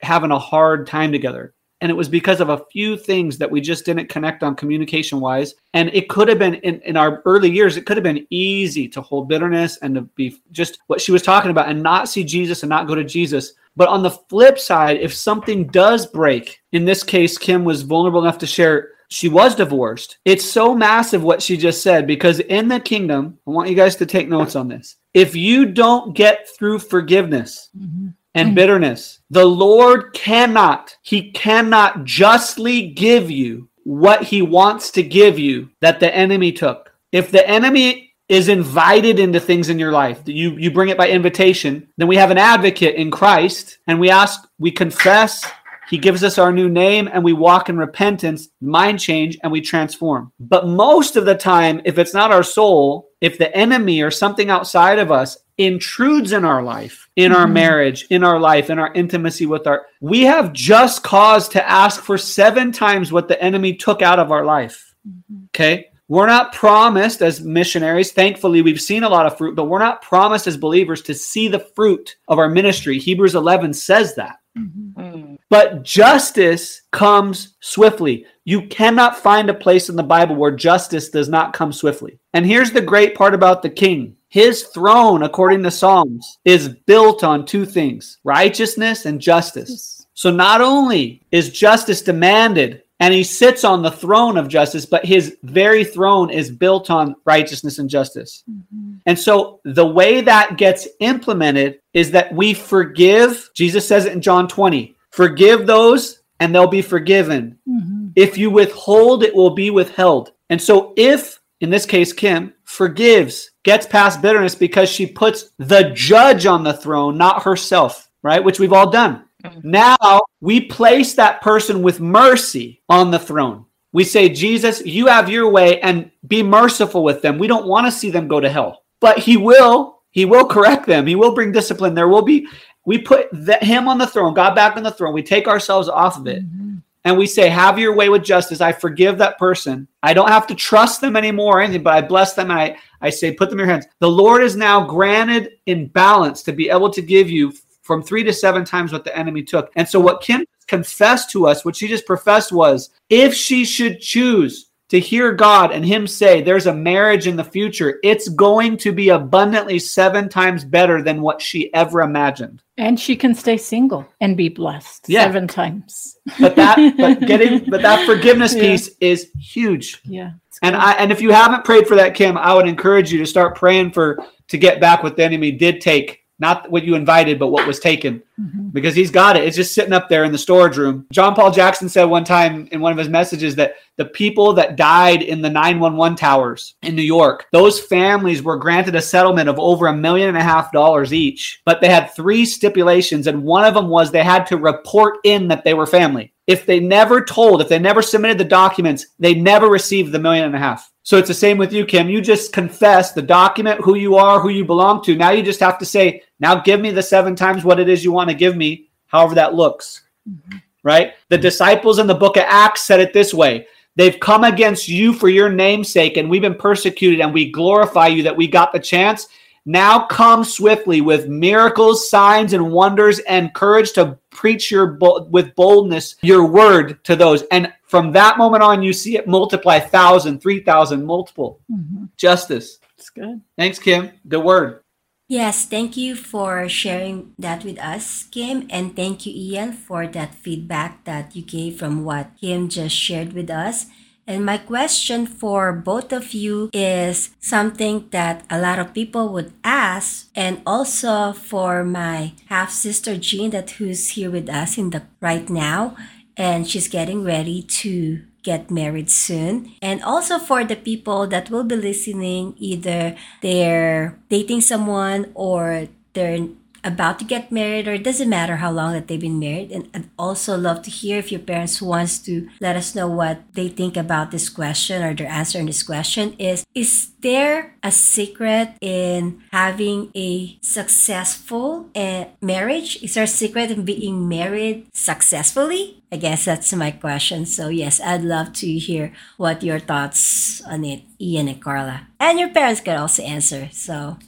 having 0.00 0.30
a 0.30 0.38
hard 0.38 0.86
time 0.86 1.12
together. 1.12 1.54
And 1.82 1.90
it 1.90 1.94
was 1.94 2.08
because 2.08 2.40
of 2.40 2.48
a 2.48 2.64
few 2.72 2.96
things 2.96 3.36
that 3.38 3.50
we 3.50 3.60
just 3.60 3.84
didn't 3.84 4.08
connect 4.08 4.42
on 4.42 4.56
communication 4.56 5.20
wise. 5.20 5.54
And 5.74 5.90
it 5.92 6.08
could 6.08 6.26
have 6.28 6.38
been 6.38 6.54
in, 6.56 6.80
in 6.80 6.96
our 6.96 7.22
early 7.26 7.50
years, 7.50 7.76
it 7.76 7.84
could 7.84 7.98
have 7.98 8.04
been 8.04 8.26
easy 8.30 8.88
to 8.88 9.02
hold 9.02 9.28
bitterness 9.28 9.76
and 9.78 9.94
to 9.94 10.02
be 10.02 10.40
just 10.52 10.78
what 10.86 11.02
she 11.02 11.12
was 11.12 11.22
talking 11.22 11.50
about 11.50 11.68
and 11.68 11.82
not 11.82 12.08
see 12.08 12.24
Jesus 12.24 12.62
and 12.62 12.70
not 12.70 12.86
go 12.86 12.94
to 12.94 13.04
Jesus. 13.04 13.52
But 13.76 13.88
on 13.88 14.02
the 14.02 14.10
flip 14.10 14.58
side, 14.58 14.96
if 14.96 15.14
something 15.14 15.66
does 15.68 16.06
break, 16.06 16.60
in 16.72 16.84
this 16.84 17.02
case, 17.02 17.36
Kim 17.36 17.64
was 17.64 17.82
vulnerable 17.82 18.22
enough 18.22 18.38
to 18.38 18.46
share 18.46 18.90
she 19.08 19.28
was 19.28 19.54
divorced. 19.54 20.18
It's 20.24 20.44
so 20.44 20.74
massive 20.74 21.22
what 21.22 21.42
she 21.42 21.56
just 21.56 21.82
said 21.82 22.06
because 22.06 22.40
in 22.40 22.68
the 22.68 22.80
kingdom, 22.80 23.38
I 23.46 23.50
want 23.50 23.68
you 23.68 23.76
guys 23.76 23.96
to 23.96 24.06
take 24.06 24.28
notes 24.28 24.56
on 24.56 24.68
this. 24.68 24.96
If 25.14 25.36
you 25.36 25.66
don't 25.66 26.14
get 26.14 26.48
through 26.56 26.80
forgiveness 26.80 27.70
mm-hmm. 27.76 28.08
and 28.34 28.54
bitterness, 28.54 29.20
the 29.30 29.44
Lord 29.44 30.12
cannot, 30.12 30.96
He 31.02 31.30
cannot 31.32 32.04
justly 32.04 32.88
give 32.88 33.30
you 33.30 33.68
what 33.84 34.22
He 34.22 34.42
wants 34.42 34.90
to 34.92 35.02
give 35.02 35.38
you 35.38 35.70
that 35.80 36.00
the 36.00 36.14
enemy 36.14 36.52
took. 36.52 36.92
If 37.12 37.30
the 37.30 37.48
enemy 37.48 38.05
is 38.28 38.48
invited 38.48 39.18
into 39.18 39.38
things 39.38 39.68
in 39.68 39.78
your 39.78 39.92
life. 39.92 40.20
You 40.26 40.56
you 40.56 40.70
bring 40.70 40.88
it 40.88 40.98
by 40.98 41.08
invitation. 41.08 41.88
Then 41.96 42.08
we 42.08 42.16
have 42.16 42.30
an 42.30 42.38
advocate 42.38 42.96
in 42.96 43.10
Christ, 43.10 43.78
and 43.86 44.00
we 44.00 44.10
ask, 44.10 44.48
we 44.58 44.70
confess. 44.70 45.44
He 45.88 45.98
gives 45.98 46.24
us 46.24 46.36
our 46.36 46.50
new 46.52 46.68
name, 46.68 47.08
and 47.12 47.22
we 47.22 47.32
walk 47.32 47.68
in 47.68 47.78
repentance, 47.78 48.48
mind 48.60 48.98
change, 48.98 49.38
and 49.42 49.52
we 49.52 49.60
transform. 49.60 50.32
But 50.40 50.66
most 50.66 51.14
of 51.14 51.26
the 51.26 51.36
time, 51.36 51.80
if 51.84 51.96
it's 51.96 52.12
not 52.12 52.32
our 52.32 52.42
soul, 52.42 53.10
if 53.20 53.38
the 53.38 53.56
enemy 53.56 54.02
or 54.02 54.10
something 54.10 54.50
outside 54.50 54.98
of 54.98 55.12
us 55.12 55.38
intrudes 55.58 56.32
in 56.32 56.44
our 56.44 56.60
life, 56.60 57.08
in 57.14 57.30
our 57.30 57.44
mm-hmm. 57.44 57.54
marriage, 57.54 58.06
in 58.10 58.24
our 58.24 58.40
life, 58.40 58.68
in 58.68 58.80
our 58.80 58.92
intimacy 58.94 59.46
with 59.46 59.68
our, 59.68 59.86
we 60.00 60.22
have 60.22 60.52
just 60.52 61.04
cause 61.04 61.48
to 61.50 61.68
ask 61.68 62.02
for 62.02 62.18
seven 62.18 62.72
times 62.72 63.12
what 63.12 63.28
the 63.28 63.40
enemy 63.40 63.74
took 63.74 64.02
out 64.02 64.18
of 64.18 64.32
our 64.32 64.44
life. 64.44 64.92
Mm-hmm. 65.08 65.44
Okay. 65.54 65.90
We're 66.08 66.26
not 66.26 66.52
promised 66.52 67.20
as 67.20 67.40
missionaries. 67.40 68.12
Thankfully, 68.12 68.62
we've 68.62 68.80
seen 68.80 69.02
a 69.02 69.08
lot 69.08 69.26
of 69.26 69.36
fruit, 69.36 69.56
but 69.56 69.64
we're 69.64 69.80
not 69.80 70.02
promised 70.02 70.46
as 70.46 70.56
believers 70.56 71.02
to 71.02 71.14
see 71.14 71.48
the 71.48 71.66
fruit 71.74 72.16
of 72.28 72.38
our 72.38 72.48
ministry. 72.48 72.98
Hebrews 72.98 73.34
11 73.34 73.74
says 73.74 74.14
that. 74.14 74.36
Mm-hmm. 74.56 75.00
Mm. 75.00 75.36
But 75.50 75.82
justice 75.82 76.82
comes 76.92 77.56
swiftly. 77.60 78.24
You 78.44 78.66
cannot 78.68 79.18
find 79.18 79.50
a 79.50 79.54
place 79.54 79.88
in 79.88 79.96
the 79.96 80.02
Bible 80.02 80.36
where 80.36 80.50
justice 80.50 81.08
does 81.08 81.28
not 81.28 81.52
come 81.52 81.72
swiftly. 81.72 82.18
And 82.32 82.46
here's 82.46 82.70
the 82.70 82.80
great 82.80 83.14
part 83.14 83.34
about 83.34 83.62
the 83.62 83.70
king 83.70 84.16
his 84.28 84.64
throne, 84.64 85.22
according 85.22 85.62
to 85.62 85.70
Psalms, 85.70 86.38
is 86.44 86.68
built 86.68 87.24
on 87.24 87.46
two 87.46 87.64
things 87.64 88.18
righteousness 88.24 89.06
and 89.06 89.20
justice. 89.20 90.06
So 90.14 90.30
not 90.30 90.60
only 90.60 91.22
is 91.30 91.50
justice 91.50 92.02
demanded 92.02 92.82
and 92.98 93.12
he 93.12 93.24
sits 93.24 93.62
on 93.64 93.82
the 93.82 93.90
throne 93.90 94.36
of 94.36 94.48
justice, 94.48 94.86
but 94.86 95.04
his 95.04 95.36
very 95.42 95.84
throne 95.84 96.30
is 96.30 96.50
built 96.50 96.90
on 96.90 97.14
righteousness 97.24 97.78
and 97.78 97.90
justice. 97.90 98.42
Mm-hmm. 98.50 98.94
And 99.04 99.18
so 99.18 99.60
the 99.64 99.86
way 99.86 100.22
that 100.22 100.56
gets 100.56 100.88
implemented 101.00 101.80
is 101.92 102.10
that 102.12 102.32
we 102.34 102.54
forgive. 102.54 103.50
Jesus 103.54 103.86
says 103.86 104.06
it 104.06 104.12
in 104.12 104.20
John 104.20 104.48
20 104.48 104.94
forgive 105.10 105.66
those 105.66 106.20
and 106.40 106.54
they'll 106.54 106.66
be 106.66 106.82
forgiven. 106.82 107.58
Mm-hmm. 107.68 108.08
If 108.16 108.36
you 108.38 108.50
withhold, 108.50 109.22
it 109.22 109.34
will 109.34 109.50
be 109.50 109.70
withheld. 109.70 110.32
And 110.50 110.60
so 110.60 110.92
if, 110.96 111.40
in 111.60 111.70
this 111.70 111.86
case, 111.86 112.12
Kim 112.12 112.52
forgives, 112.64 113.50
gets 113.62 113.86
past 113.86 114.20
bitterness 114.20 114.54
because 114.54 114.90
she 114.90 115.06
puts 115.06 115.50
the 115.58 115.90
judge 115.94 116.46
on 116.46 116.64
the 116.64 116.74
throne, 116.74 117.16
not 117.16 117.42
herself, 117.42 118.10
right? 118.22 118.42
Which 118.44 118.60
we've 118.60 118.72
all 118.72 118.90
done. 118.90 119.25
Mm-hmm. 119.50 119.70
Now 119.70 120.20
we 120.40 120.60
place 120.60 121.14
that 121.14 121.42
person 121.42 121.82
with 121.82 122.00
mercy 122.00 122.82
on 122.88 123.10
the 123.10 123.18
throne. 123.18 123.66
We 123.92 124.04
say, 124.04 124.28
Jesus, 124.28 124.84
you 124.84 125.06
have 125.06 125.30
your 125.30 125.50
way 125.50 125.80
and 125.80 126.10
be 126.26 126.42
merciful 126.42 127.02
with 127.02 127.22
them. 127.22 127.38
We 127.38 127.46
don't 127.46 127.66
want 127.66 127.86
to 127.86 127.90
see 127.92 128.10
them 128.10 128.28
go 128.28 128.40
to 128.40 128.50
hell, 128.50 128.82
but 129.00 129.18
He 129.18 129.36
will. 129.36 130.00
He 130.10 130.24
will 130.24 130.46
correct 130.46 130.86
them. 130.86 131.06
He 131.06 131.14
will 131.14 131.34
bring 131.34 131.52
discipline. 131.52 131.94
There 131.94 132.08
will 132.08 132.22
be, 132.22 132.46
we 132.84 132.98
put 132.98 133.28
the, 133.32 133.56
Him 133.62 133.88
on 133.88 133.98
the 133.98 134.06
throne, 134.06 134.34
God 134.34 134.54
back 134.54 134.76
on 134.76 134.82
the 134.82 134.90
throne. 134.90 135.14
We 135.14 135.22
take 135.22 135.48
ourselves 135.48 135.88
off 135.88 136.18
of 136.18 136.26
it. 136.26 136.44
Mm-hmm. 136.44 136.76
And 137.06 137.16
we 137.16 137.26
say, 137.28 137.48
Have 137.48 137.78
your 137.78 137.94
way 137.94 138.08
with 138.08 138.24
justice. 138.24 138.60
I 138.60 138.72
forgive 138.72 139.16
that 139.18 139.38
person. 139.38 139.86
I 140.02 140.12
don't 140.12 140.28
have 140.28 140.46
to 140.48 140.56
trust 140.56 141.00
them 141.00 141.16
anymore 141.16 141.58
or 141.58 141.62
anything, 141.62 141.84
but 141.84 141.94
I 141.94 142.02
bless 142.02 142.34
them 142.34 142.50
and 142.50 142.60
I, 142.60 142.76
I 143.00 143.10
say, 143.10 143.32
Put 143.32 143.48
them 143.48 143.60
in 143.60 143.66
your 143.66 143.72
hands. 143.72 143.86
The 144.00 144.10
Lord 144.10 144.42
is 144.42 144.56
now 144.56 144.84
granted 144.84 145.52
in 145.66 145.86
balance 145.86 146.42
to 146.42 146.52
be 146.52 146.68
able 146.68 146.90
to 146.90 147.00
give 147.00 147.30
you 147.30 147.54
from 147.86 148.02
three 148.02 148.24
to 148.24 148.32
seven 148.32 148.64
times 148.64 148.92
what 148.92 149.04
the 149.04 149.16
enemy 149.16 149.42
took. 149.42 149.70
And 149.76 149.88
so, 149.88 150.00
what 150.00 150.20
Kim 150.20 150.44
confessed 150.66 151.30
to 151.30 151.46
us, 151.46 151.64
what 151.64 151.76
she 151.76 151.88
just 151.88 152.06
professed 152.06 152.52
was 152.52 152.90
if 153.08 153.32
she 153.32 153.64
should 153.64 154.00
choose 154.00 154.70
to 154.88 155.00
hear 155.00 155.32
God 155.32 155.72
and 155.72 155.84
Him 155.84 156.06
say, 156.06 156.42
There's 156.42 156.66
a 156.66 156.74
marriage 156.74 157.26
in 157.26 157.36
the 157.36 157.44
future, 157.44 157.98
it's 158.02 158.28
going 158.28 158.76
to 158.78 158.92
be 158.92 159.10
abundantly 159.10 159.78
seven 159.78 160.28
times 160.28 160.64
better 160.64 161.02
than 161.02 161.22
what 161.22 161.40
she 161.40 161.72
ever 161.74 162.02
imagined. 162.02 162.62
And 162.76 163.00
she 163.00 163.16
can 163.16 163.34
stay 163.34 163.56
single 163.56 164.06
and 164.20 164.36
be 164.36 164.48
blessed 164.48 165.08
yeah. 165.08 165.24
seven 165.24 165.48
times. 165.48 166.18
But 166.38 166.56
that, 166.56 166.94
but 166.96 167.20
getting, 167.26 167.70
but 167.70 167.82
that 167.82 168.04
forgiveness 168.06 168.54
yeah. 168.54 168.62
piece 168.62 168.90
is 169.00 169.30
huge. 169.38 170.02
Yeah. 170.04 170.32
And 170.62 170.76
I, 170.76 170.92
and 170.92 171.12
if 171.12 171.20
you 171.20 171.32
haven't 171.32 171.64
prayed 171.64 171.86
for 171.86 171.96
that, 171.96 172.14
Kim, 172.14 172.36
I 172.36 172.54
would 172.54 172.66
encourage 172.66 173.12
you 173.12 173.18
to 173.18 173.26
start 173.26 173.56
praying 173.56 173.92
for 173.92 174.18
to 174.48 174.58
get 174.58 174.80
back 174.80 175.02
what 175.02 175.16
the 175.16 175.24
enemy 175.24 175.52
did 175.52 175.80
take 175.80 176.25
not 176.38 176.70
what 176.70 176.84
you 176.84 176.94
invited, 176.94 177.38
but 177.38 177.48
what 177.48 177.66
was 177.66 177.80
taken, 177.80 178.22
mm-hmm. 178.38 178.68
because 178.68 178.94
he's 178.94 179.10
got 179.10 179.36
it. 179.36 179.44
It's 179.44 179.56
just 179.56 179.74
sitting 179.74 179.92
up 179.92 180.08
there 180.08 180.24
in 180.24 180.32
the 180.32 180.38
storage 180.38 180.76
room. 180.76 181.06
John 181.10 181.34
Paul 181.34 181.50
Jackson 181.50 181.88
said 181.88 182.04
one 182.04 182.24
time 182.24 182.68
in 182.72 182.80
one 182.80 182.92
of 182.92 182.98
his 182.98 183.08
messages 183.08 183.54
that 183.56 183.76
the 183.96 184.04
people 184.04 184.52
that 184.54 184.76
died 184.76 185.22
in 185.22 185.40
the 185.40 185.48
911 185.48 186.16
towers 186.16 186.74
in 186.82 186.94
New 186.94 187.02
York, 187.02 187.46
those 187.52 187.80
families 187.80 188.42
were 188.42 188.58
granted 188.58 188.94
a 188.94 189.02
settlement 189.02 189.48
of 189.48 189.58
over 189.58 189.86
a 189.86 189.96
million 189.96 190.28
and 190.28 190.38
a 190.38 190.42
half 190.42 190.72
dollars 190.72 191.14
each, 191.14 191.62
but 191.64 191.80
they 191.80 191.88
had 191.88 192.14
three 192.14 192.44
stipulations, 192.44 193.26
and 193.26 193.42
one 193.42 193.64
of 193.64 193.74
them 193.74 193.88
was 193.88 194.10
they 194.10 194.22
had 194.22 194.46
to 194.46 194.58
report 194.58 195.18
in 195.24 195.48
that 195.48 195.64
they 195.64 195.74
were 195.74 195.86
family. 195.86 196.32
If 196.46 196.64
they 196.64 196.78
never 196.78 197.24
told, 197.24 197.60
if 197.60 197.68
they 197.68 197.78
never 197.78 198.02
submitted 198.02 198.38
the 198.38 198.44
documents, 198.44 199.06
they 199.18 199.34
never 199.34 199.68
received 199.68 200.12
the 200.12 200.18
million 200.18 200.44
and 200.44 200.54
a 200.54 200.58
half. 200.58 200.92
So 201.02 201.16
it's 201.16 201.28
the 201.28 201.34
same 201.34 201.56
with 201.56 201.72
you, 201.72 201.84
Kim. 201.84 202.08
You 202.08 202.20
just 202.20 202.52
confess 202.52 203.12
the 203.12 203.22
document, 203.22 203.80
who 203.80 203.94
you 203.94 204.16
are, 204.16 204.40
who 204.40 204.48
you 204.48 204.64
belong 204.64 205.02
to. 205.04 205.14
Now 205.14 205.30
you 205.30 205.42
just 205.42 205.60
have 205.60 205.78
to 205.78 205.84
say, 205.84 206.22
now 206.40 206.56
give 206.60 206.80
me 206.80 206.90
the 206.90 207.02
seven 207.02 207.34
times 207.34 207.64
what 207.64 207.80
it 207.80 207.88
is 207.88 208.04
you 208.04 208.12
want 208.12 208.30
to 208.30 208.36
give 208.36 208.56
me, 208.56 208.88
however 209.06 209.34
that 209.34 209.54
looks. 209.54 210.02
Mm-hmm. 210.28 210.58
Right? 210.82 211.14
The 211.30 211.38
disciples 211.38 211.98
in 211.98 212.06
the 212.06 212.14
book 212.14 212.36
of 212.36 212.44
Acts 212.46 212.82
said 212.82 213.00
it 213.00 213.12
this 213.12 213.34
way 213.34 213.66
They've 213.96 214.20
come 214.20 214.44
against 214.44 214.88
you 214.88 215.14
for 215.14 215.28
your 215.28 215.48
namesake, 215.48 216.18
and 216.18 216.28
we've 216.28 216.42
been 216.42 216.54
persecuted, 216.54 217.20
and 217.20 217.32
we 217.32 217.50
glorify 217.50 218.08
you 218.08 218.22
that 218.22 218.36
we 218.36 218.46
got 218.46 218.72
the 218.72 218.78
chance. 218.78 219.26
Now 219.68 220.06
come 220.06 220.44
swiftly 220.44 221.00
with 221.00 221.28
miracles, 221.28 222.08
signs, 222.08 222.52
and 222.52 222.70
wonders, 222.70 223.18
and 223.20 223.52
courage 223.52 223.92
to 223.94 224.16
preach 224.30 224.70
your 224.70 224.96
with 225.30 225.54
boldness 225.56 226.16
your 226.22 226.46
word 226.46 227.02
to 227.04 227.16
those. 227.16 227.42
And 227.50 227.72
from 227.82 228.12
that 228.12 228.38
moment 228.38 228.62
on, 228.62 228.82
you 228.82 228.92
see 228.92 229.16
it 229.16 229.26
multiply 229.26 229.80
thousand, 229.80 230.40
three 230.40 230.60
thousand, 230.60 231.04
multiple. 231.04 231.60
Mm-hmm. 231.68 232.04
Justice. 232.16 232.78
That's 232.96 233.10
good. 233.10 233.40
Thanks, 233.56 233.78
Kim. 233.80 234.12
The 234.26 234.38
word. 234.38 234.84
Yes, 235.28 235.64
thank 235.66 235.96
you 235.96 236.14
for 236.14 236.68
sharing 236.68 237.34
that 237.38 237.64
with 237.64 237.80
us, 237.80 238.22
Kim. 238.30 238.68
And 238.70 238.94
thank 238.94 239.26
you, 239.26 239.32
Ian, 239.34 239.72
for 239.72 240.06
that 240.06 240.34
feedback 240.36 241.02
that 241.04 241.34
you 241.34 241.42
gave 241.42 241.78
from 241.80 242.04
what 242.04 242.30
Kim 242.40 242.68
just 242.68 242.94
shared 242.94 243.32
with 243.32 243.50
us. 243.50 243.86
And 244.28 244.46
my 244.46 244.58
question 244.58 245.26
for 245.26 245.72
both 245.72 246.12
of 246.12 246.32
you 246.32 246.70
is 246.72 247.30
something 247.40 248.08
that 248.10 248.44
a 248.50 248.60
lot 248.60 248.78
of 248.78 248.94
people 248.94 249.28
would 249.32 249.52
ask, 249.64 250.28
and 250.34 250.62
also 250.66 251.32
for 251.32 251.84
my 251.84 252.32
half 252.46 252.70
sister 252.70 253.16
Jean, 253.16 253.50
that 253.50 253.70
who's 253.78 254.10
here 254.10 254.30
with 254.30 254.48
us 254.48 254.78
in 254.78 254.90
the 254.90 255.02
right 255.20 255.48
now, 255.48 255.96
and 256.36 256.68
she's 256.68 256.88
getting 256.88 257.22
ready 257.24 257.62
to 257.62 258.22
get 258.46 258.70
married 258.70 259.10
soon. 259.10 259.74
And 259.82 259.98
also 260.06 260.38
for 260.38 260.62
the 260.62 260.78
people 260.78 261.26
that 261.26 261.50
will 261.50 261.66
be 261.66 261.74
listening, 261.74 262.54
either 262.62 263.18
they're 263.42 264.14
dating 264.30 264.62
someone 264.62 265.34
or 265.34 265.90
they're 266.14 266.46
about 266.86 267.18
to 267.18 267.24
get 267.26 267.50
married 267.50 267.88
or 267.88 267.94
it 267.98 268.06
doesn't 268.06 268.30
matter 268.30 268.62
how 268.62 268.70
long 268.70 268.92
that 268.94 269.08
they've 269.08 269.20
been 269.20 269.42
married. 269.42 269.72
And 269.72 269.90
i'd 269.92 270.08
also 270.16 270.56
love 270.56 270.82
to 270.86 270.90
hear 270.90 271.18
if 271.18 271.32
your 271.32 271.42
parents 271.42 271.82
wants 271.82 272.22
to 272.30 272.46
let 272.60 272.76
us 272.78 272.94
know 272.94 273.10
what 273.10 273.42
they 273.58 273.68
think 273.68 273.96
about 273.96 274.30
this 274.30 274.48
question 274.48 275.02
or 275.02 275.12
their 275.12 275.26
answer 275.26 275.58
in 275.58 275.66
this 275.66 275.82
question. 275.82 276.38
Is 276.38 276.64
is 276.78 277.10
there 277.20 277.74
a 277.82 277.90
secret 277.90 278.78
in 278.80 279.42
having 279.50 280.14
a 280.14 280.56
successful 280.62 281.90
uh, 281.96 282.30
marriage? 282.40 283.02
Is 283.02 283.14
there 283.14 283.26
a 283.26 283.38
secret 283.42 283.74
in 283.74 283.82
being 283.82 284.28
married 284.30 284.86
successfully 284.94 286.05
I 286.12 286.16
guess 286.16 286.44
that's 286.44 286.72
my 286.72 286.92
question. 286.92 287.46
So, 287.46 287.68
yes, 287.68 288.00
I'd 288.00 288.22
love 288.22 288.52
to 288.54 288.66
hear 288.66 289.12
what 289.36 289.62
your 289.62 289.80
thoughts 289.80 290.62
on 290.64 290.84
it, 290.84 291.02
Ian 291.20 291.48
and 291.48 291.60
Carla. 291.60 292.06
And 292.20 292.38
your 292.38 292.50
parents 292.50 292.80
could 292.80 292.96
also 292.96 293.22
answer. 293.22 293.68
So, 293.72 294.18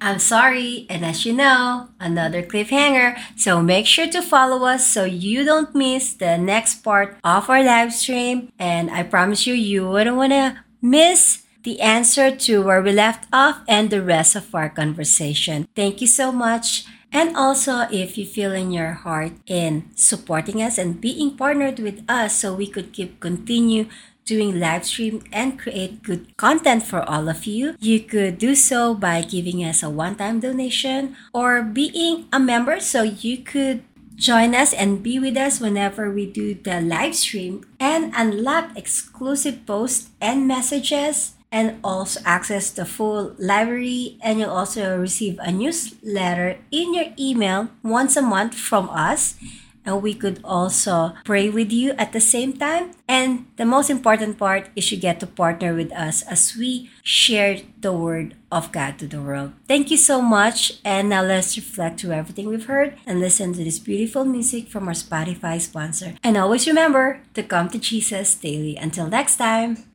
I'm 0.00 0.18
sorry, 0.18 0.86
and 0.88 1.04
as 1.04 1.26
you 1.26 1.34
know, 1.34 1.90
another 2.00 2.42
cliffhanger. 2.42 3.20
So 3.36 3.60
make 3.60 3.84
sure 3.84 4.08
to 4.08 4.22
follow 4.22 4.64
us 4.64 4.86
so 4.86 5.04
you 5.04 5.44
don't 5.44 5.74
miss 5.74 6.14
the 6.14 6.38
next 6.38 6.82
part 6.82 7.18
of 7.22 7.50
our 7.50 7.62
live 7.62 7.92
stream. 7.92 8.50
And 8.58 8.90
I 8.90 9.02
promise 9.02 9.46
you, 9.46 9.52
you 9.52 9.86
wouldn't 9.86 10.16
want 10.16 10.32
to 10.32 10.56
miss 10.80 11.42
the 11.64 11.82
answer 11.82 12.34
to 12.34 12.62
where 12.62 12.80
we 12.80 12.92
left 12.92 13.28
off 13.30 13.60
and 13.68 13.90
the 13.90 14.02
rest 14.02 14.34
of 14.34 14.54
our 14.54 14.70
conversation. 14.70 15.68
Thank 15.76 16.00
you 16.00 16.06
so 16.06 16.32
much. 16.32 16.86
And 17.12 17.36
also, 17.36 17.90
if 17.90 18.16
you 18.16 18.24
feel 18.24 18.52
in 18.52 18.70
your 18.70 18.92
heart 19.02 19.32
in 19.46 19.90
supporting 19.94 20.62
us 20.62 20.78
and 20.78 21.00
being 21.00 21.36
partnered 21.36 21.78
with 21.78 22.02
us 22.08 22.38
so 22.38 22.54
we 22.54 22.66
could 22.66 22.92
keep 22.92 23.18
continue 23.18 23.86
doing 24.24 24.60
live 24.60 24.86
stream 24.86 25.22
and 25.32 25.58
create 25.58 26.02
good 26.02 26.36
content 26.36 26.84
for 26.84 27.02
all 27.02 27.28
of 27.28 27.46
you, 27.46 27.74
you 27.80 27.98
could 27.98 28.38
do 28.38 28.54
so 28.54 28.94
by 28.94 29.22
giving 29.22 29.58
us 29.64 29.82
a 29.82 29.90
one-time 29.90 30.38
donation 30.38 31.16
or 31.34 31.62
being 31.62 32.28
a 32.32 32.38
member 32.38 32.78
so 32.78 33.02
you 33.02 33.38
could 33.38 33.82
join 34.14 34.54
us 34.54 34.72
and 34.72 35.02
be 35.02 35.18
with 35.18 35.36
us 35.36 35.58
whenever 35.58 36.12
we 36.12 36.26
do 36.30 36.54
the 36.54 36.80
live 36.80 37.16
stream 37.16 37.64
and 37.80 38.12
unlock 38.14 38.76
exclusive 38.76 39.64
posts 39.66 40.10
and 40.20 40.46
messages 40.46 41.34
and 41.52 41.78
also 41.82 42.20
access 42.24 42.70
the 42.70 42.84
full 42.84 43.34
library 43.38 44.18
and 44.22 44.38
you'll 44.38 44.50
also 44.50 44.98
receive 44.98 45.38
a 45.40 45.50
newsletter 45.50 46.58
in 46.70 46.94
your 46.94 47.06
email 47.18 47.68
once 47.82 48.16
a 48.16 48.22
month 48.22 48.54
from 48.54 48.88
us 48.90 49.36
and 49.84 50.02
we 50.02 50.14
could 50.14 50.40
also 50.44 51.14
pray 51.24 51.48
with 51.48 51.72
you 51.72 51.92
at 51.92 52.12
the 52.12 52.20
same 52.20 52.52
time. 52.52 52.92
And 53.08 53.46
the 53.56 53.64
most 53.64 53.90
important 53.90 54.38
part 54.38 54.68
is 54.76 54.90
you 54.92 54.98
get 54.98 55.20
to 55.20 55.26
partner 55.26 55.74
with 55.74 55.92
us 55.92 56.22
as 56.22 56.54
we 56.56 56.90
share 57.02 57.60
the 57.80 57.92
word 57.92 58.36
of 58.52 58.72
God 58.72 58.98
to 58.98 59.06
the 59.06 59.20
world. 59.20 59.52
Thank 59.66 59.90
you 59.90 59.96
so 59.96 60.20
much. 60.20 60.80
And 60.84 61.08
now 61.08 61.22
let's 61.22 61.56
reflect 61.56 61.98
to 62.00 62.12
everything 62.12 62.48
we've 62.48 62.66
heard 62.66 62.98
and 63.06 63.20
listen 63.20 63.52
to 63.54 63.64
this 63.64 63.78
beautiful 63.78 64.24
music 64.24 64.68
from 64.68 64.86
our 64.86 64.94
Spotify 64.94 65.60
sponsor. 65.60 66.14
And 66.22 66.36
always 66.36 66.66
remember 66.66 67.22
to 67.34 67.42
come 67.42 67.68
to 67.70 67.78
Jesus 67.78 68.34
daily. 68.34 68.76
Until 68.76 69.08
next 69.08 69.36
time. 69.36 69.90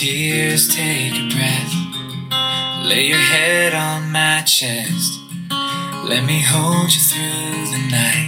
Tears, 0.00 0.74
take 0.74 1.12
a 1.12 1.28
breath. 1.28 1.74
Lay 2.86 3.04
your 3.08 3.18
head 3.18 3.74
on 3.74 4.10
my 4.10 4.40
chest. 4.46 5.20
Let 6.08 6.24
me 6.24 6.40
hold 6.40 6.90
you 6.90 7.02
through 7.02 7.66
the 7.70 7.86
night. 7.90 8.19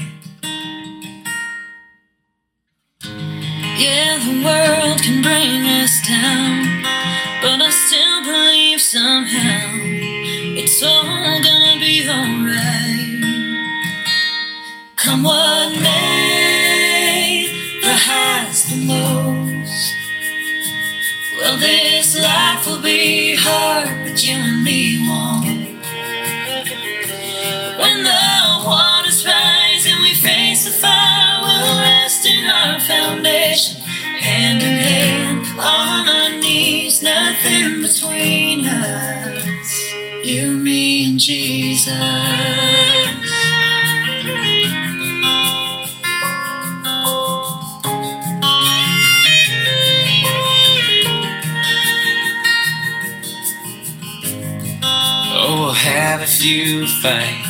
Few 57.03 57.42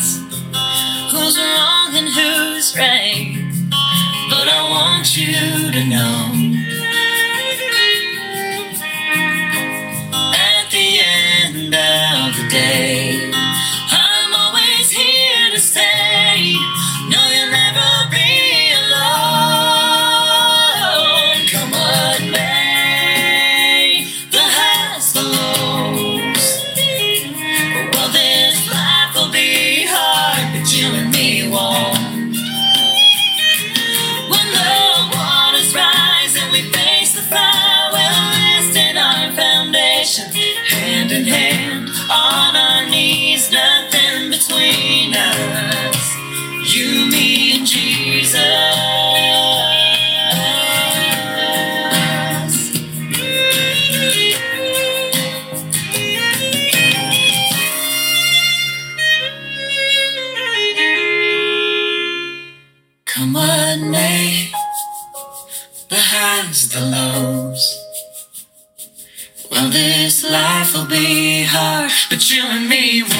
This 69.70 70.24
life 70.24 70.74
will 70.74 70.86
be 70.86 71.44
hard, 71.44 71.92
but 72.10 72.30
you 72.30 72.42
and 72.42 72.68
me 72.68 73.02
won't. 73.02 73.12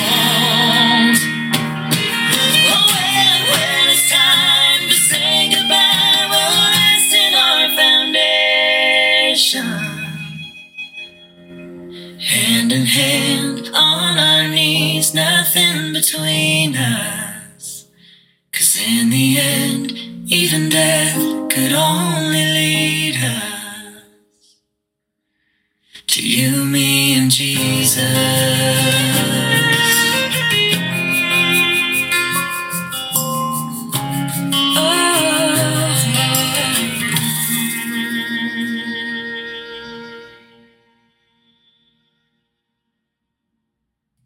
When, 3.51 3.89
it's 3.89 4.11
time 4.11 4.89
to 4.89 4.95
say 4.95 5.51
goodbye, 5.55 6.27
we'll 6.31 6.71
rest 6.75 7.15
in 7.15 7.33
our 7.47 7.69
foundation. 7.79 9.69
Hand 12.19 12.73
in 12.73 12.87
hand, 12.87 13.71
on 13.73 14.19
our 14.19 14.49
knees, 14.49 15.15
nothing 15.15 15.93
between 15.93 16.77
us. 16.77 17.87
Cause 18.53 18.77
in 18.85 19.11
the 19.11 19.39
end, 19.39 19.93
even 20.27 20.69
death 20.69 21.17
could 21.51 21.73
only. 21.73 22.32